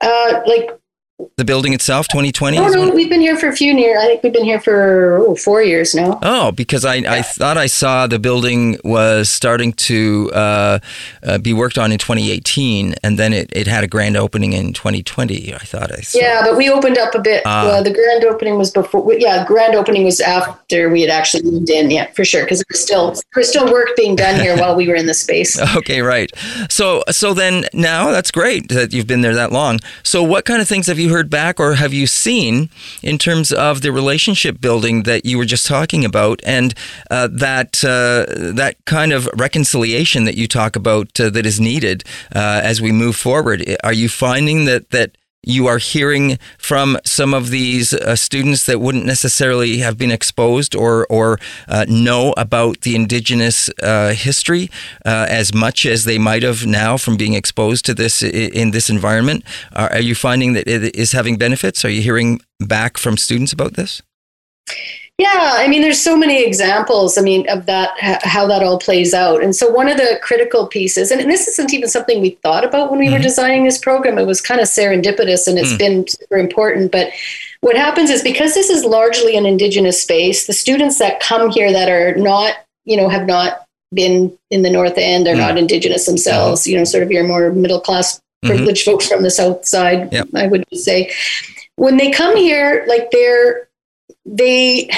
[0.00, 0.70] Uh, like
[1.36, 2.56] the building itself, 2020?
[2.56, 3.98] No, no, we've been here for a few years.
[4.00, 6.18] I think we've been here for oh, four years now.
[6.22, 7.12] Oh, because I, yeah.
[7.12, 10.78] I thought I saw the building was starting to uh,
[11.22, 14.72] uh, be worked on in 2018, and then it, it had a grand opening in
[14.72, 15.54] 2020.
[15.54, 16.18] I thought I saw.
[16.18, 17.42] Yeah, but we opened up a bit.
[17.44, 19.12] Uh, the grand opening was before.
[19.14, 21.90] Yeah, grand opening was after we had actually moved in.
[21.90, 24.74] Yeah, for sure, because there was still there was still work being done here while
[24.74, 25.60] we were in the space.
[25.76, 26.30] Okay, right.
[26.68, 29.80] So so then now that's great that you've been there that long.
[30.02, 32.70] So what kind of things have you heard back or have you seen
[33.02, 36.74] in terms of the relationship building that you were just talking about and
[37.10, 42.02] uh, that uh, that kind of reconciliation that you talk about uh, that is needed
[42.34, 43.64] uh, as we move forward?
[43.84, 48.80] Are you finding that that you are hearing from some of these uh, students that
[48.80, 51.38] wouldn't necessarily have been exposed or or
[51.68, 54.70] uh, know about the indigenous uh, history
[55.04, 58.88] uh, as much as they might have now from being exposed to this in this
[58.88, 59.44] environment.
[59.72, 61.84] Are, are you finding that it is having benefits?
[61.84, 64.02] Are you hearing back from students about this?
[65.18, 67.18] Yeah, I mean, there's so many examples.
[67.18, 69.42] I mean, of that, how that all plays out.
[69.42, 72.90] And so, one of the critical pieces, and this isn't even something we thought about
[72.90, 73.14] when we mm-hmm.
[73.14, 74.18] were designing this program.
[74.18, 75.78] It was kind of serendipitous, and it's mm.
[75.78, 76.90] been super important.
[76.92, 77.12] But
[77.60, 81.70] what happens is because this is largely an indigenous space, the students that come here
[81.72, 82.54] that are not,
[82.84, 85.46] you know, have not been in the North End, they're mm.
[85.46, 86.62] not indigenous themselves.
[86.62, 86.70] Mm-hmm.
[86.70, 88.48] You know, sort of your more middle class mm-hmm.
[88.48, 88.92] privileged mm-hmm.
[88.92, 90.10] folks from the South Side.
[90.10, 90.28] Yep.
[90.34, 91.12] I would say,
[91.76, 93.68] when they come here, like they're
[94.24, 94.88] they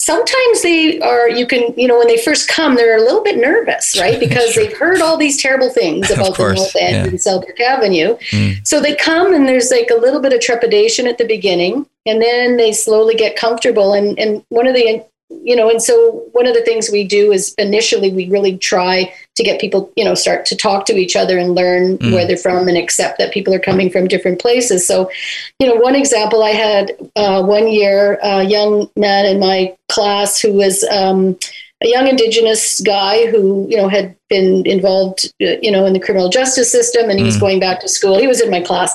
[0.00, 3.36] sometimes they are you can you know when they first come they're a little bit
[3.36, 7.04] nervous right because they've heard all these terrible things about the north end yeah.
[7.04, 8.66] and selkirk avenue mm.
[8.66, 12.20] so they come and there's like a little bit of trepidation at the beginning and
[12.20, 16.46] then they slowly get comfortable and and one of the you know and so one
[16.46, 20.14] of the things we do is initially we really try to get people you know
[20.14, 22.12] start to talk to each other and learn mm.
[22.12, 25.10] where they're from and accept that people are coming from different places so
[25.58, 30.38] you know one example i had uh, one year a young man in my class
[30.38, 31.38] who was um,
[31.82, 36.00] a young indigenous guy who you know had been involved uh, you know in the
[36.00, 37.28] criminal justice system and he mm.
[37.28, 38.94] was going back to school he was in my class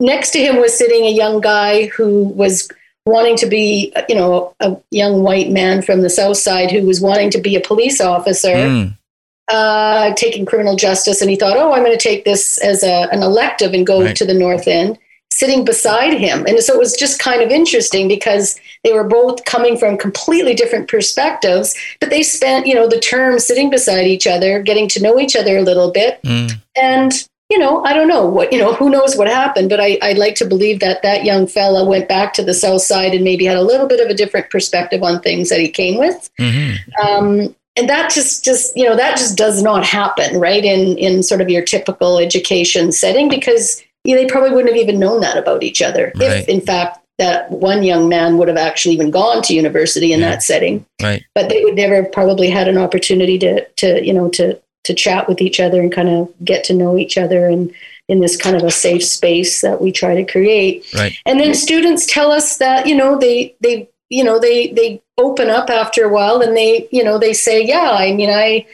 [0.00, 2.68] next to him was sitting a young guy who was
[3.06, 7.00] wanting to be, you know, a young white man from the South Side who was
[7.00, 8.96] wanting to be a police officer, mm.
[9.50, 13.08] Uh, taking criminal justice, and he thought, oh, I'm going to take this as a,
[13.12, 14.16] an elective and go right.
[14.16, 14.98] to the North End.
[15.32, 16.44] Sitting beside him.
[16.46, 20.54] And so it was just kind of interesting because they were both coming from completely
[20.54, 25.00] different perspectives, but they spent, you know, the term sitting beside each other, getting to
[25.00, 26.20] know each other a little bit.
[26.24, 26.60] Mm.
[26.76, 27.12] And
[27.50, 30.18] you know, I don't know what, you know, who knows what happened, but I, I'd
[30.18, 33.44] like to believe that that young fella went back to the South Side and maybe
[33.44, 36.30] had a little bit of a different perspective on things that he came with.
[36.38, 37.04] Mm-hmm.
[37.04, 40.64] Um, and that just, just, you know, that just does not happen, right?
[40.64, 44.82] In, in sort of your typical education setting, because you know, they probably wouldn't have
[44.82, 46.12] even known that about each other.
[46.16, 46.38] Right.
[46.38, 50.20] If in fact that one young man would have actually even gone to university in
[50.20, 50.30] yeah.
[50.30, 50.86] that setting.
[51.02, 51.22] Right.
[51.34, 54.94] But they would never have probably had an opportunity to, to, you know, to, to
[54.94, 57.70] chat with each other and kind of get to know each other and
[58.08, 60.86] in this kind of a safe space that we try to create.
[60.94, 61.14] Right.
[61.26, 65.48] And then students tell us that, you know, they they you know, they they open
[65.48, 68.66] up after a while and they, you know, they say, yeah, I mean, I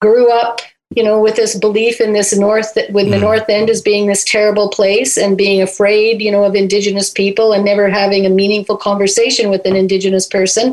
[0.00, 0.60] grew up,
[0.94, 3.12] you know, with this belief in this north that with mm.
[3.12, 7.10] the north end as being this terrible place and being afraid, you know, of indigenous
[7.10, 10.72] people and never having a meaningful conversation with an indigenous person.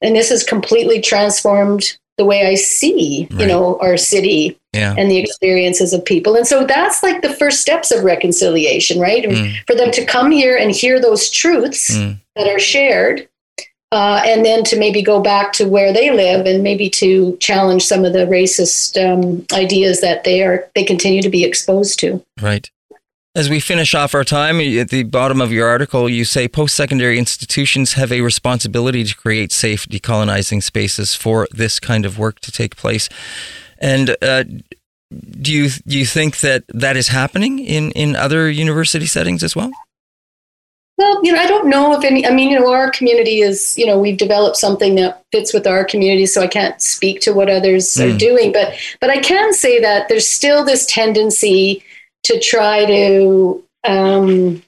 [0.00, 3.40] And this has completely transformed the way I see, right.
[3.40, 4.94] you know, our city yeah.
[4.98, 6.36] and the experiences of people.
[6.36, 9.24] And so that's like the first steps of reconciliation, right?
[9.24, 9.54] Mm.
[9.66, 12.18] For them to come here and hear those truths mm.
[12.36, 13.28] that are shared.
[13.90, 17.86] Uh, and then to maybe go back to where they live and maybe to challenge
[17.86, 22.22] some of the racist um, ideas that they are they continue to be exposed to.
[22.40, 22.70] Right.
[23.34, 26.74] As we finish off our time, at the bottom of your article, you say post
[26.74, 32.40] secondary institutions have a responsibility to create safe decolonizing spaces for this kind of work
[32.40, 33.08] to take place.
[33.78, 34.44] And uh,
[35.40, 39.56] do you do you think that that is happening in, in other university settings as
[39.56, 39.70] well?
[40.98, 42.26] Well, you know, I don't know if any.
[42.26, 45.64] I mean, you know, our community is, you know, we've developed something that fits with
[45.64, 48.12] our community, so I can't speak to what others mm.
[48.12, 48.52] are doing.
[48.52, 51.84] But but I can say that there's still this tendency
[52.24, 54.60] to try to um,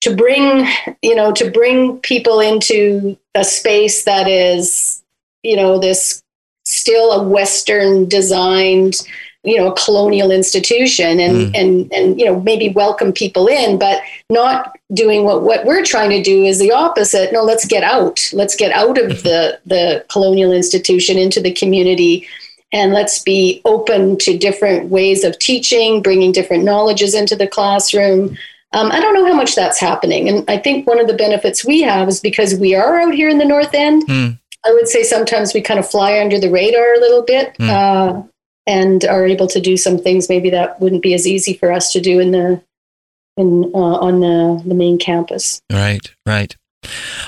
[0.00, 0.66] to bring
[1.02, 5.02] you know to bring people into a space that is
[5.42, 6.22] you know this
[6.64, 9.06] still a western designed
[9.42, 11.58] you know a colonial institution and mm.
[11.58, 16.10] and and you know maybe welcome people in but not doing what what we're trying
[16.10, 19.22] to do is the opposite no let's get out let's get out of mm-hmm.
[19.22, 22.26] the the colonial institution into the community
[22.72, 28.36] and let's be open to different ways of teaching bringing different knowledges into the classroom
[28.72, 31.64] um, i don't know how much that's happening and i think one of the benefits
[31.64, 34.38] we have is because we are out here in the north end mm.
[34.66, 37.70] i would say sometimes we kind of fly under the radar a little bit mm.
[37.70, 38.22] uh,
[38.70, 41.92] and are able to do some things maybe that wouldn't be as easy for us
[41.92, 42.62] to do in the
[43.36, 45.60] in uh, on the the main campus.
[45.70, 46.56] Right, right.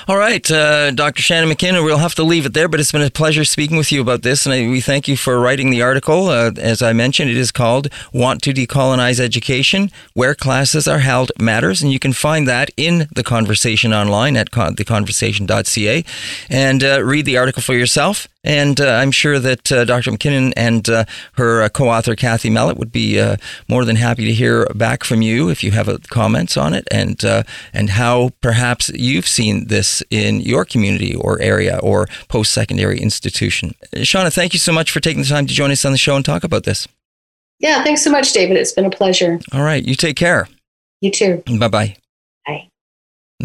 [0.07, 1.21] All right, uh, Dr.
[1.21, 3.91] Shannon MacKinnon, we'll have to leave it there, but it's been a pleasure speaking with
[3.91, 6.29] you about this, and I, we thank you for writing the article.
[6.29, 11.31] Uh, as I mentioned, it is called Want to Decolonize Education Where Classes Are Held
[11.39, 16.03] Matters, and you can find that in the conversation online at con- theconversation.ca
[16.49, 18.27] and uh, read the article for yourself.
[18.43, 20.11] And uh, I'm sure that uh, Dr.
[20.11, 23.37] MacKinnon and uh, her uh, co author, Kathy Mallett, would be uh,
[23.69, 26.87] more than happy to hear back from you if you have uh, comments on it
[26.91, 27.23] and,
[27.73, 33.75] and how perhaps you've seen this in your community or area or post secondary institution.
[33.95, 36.15] Shauna, thank you so much for taking the time to join us on the show
[36.15, 36.87] and talk about this.
[37.59, 38.57] Yeah, thanks so much, David.
[38.57, 39.39] It's been a pleasure.
[39.53, 39.83] All right.
[39.83, 40.49] You take care.
[40.99, 41.43] You too.
[41.47, 41.69] Bye bye.
[41.69, 41.97] Bye.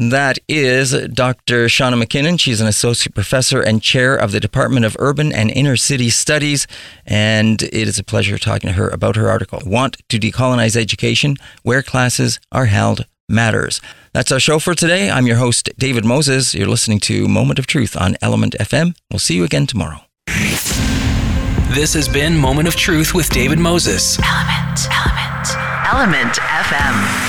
[0.01, 1.67] That is Dr.
[1.67, 2.37] Shauna MacKinnon.
[2.37, 6.69] She's an associate professor and chair of the Department of Urban and Inner City Studies.
[7.05, 11.37] And it is a pleasure talking to her about her article, Want to Decolonize Education
[11.65, 13.81] Where Classes Are Held Matters.
[14.13, 15.11] That's our show for today.
[15.11, 16.55] I'm your host, David Moses.
[16.55, 18.95] You're listening to Moment of Truth on Element FM.
[19.11, 20.03] We'll see you again tomorrow.
[21.75, 24.17] This has been Moment of Truth with David Moses.
[24.21, 25.49] Element, Element,
[25.89, 27.28] Element FM.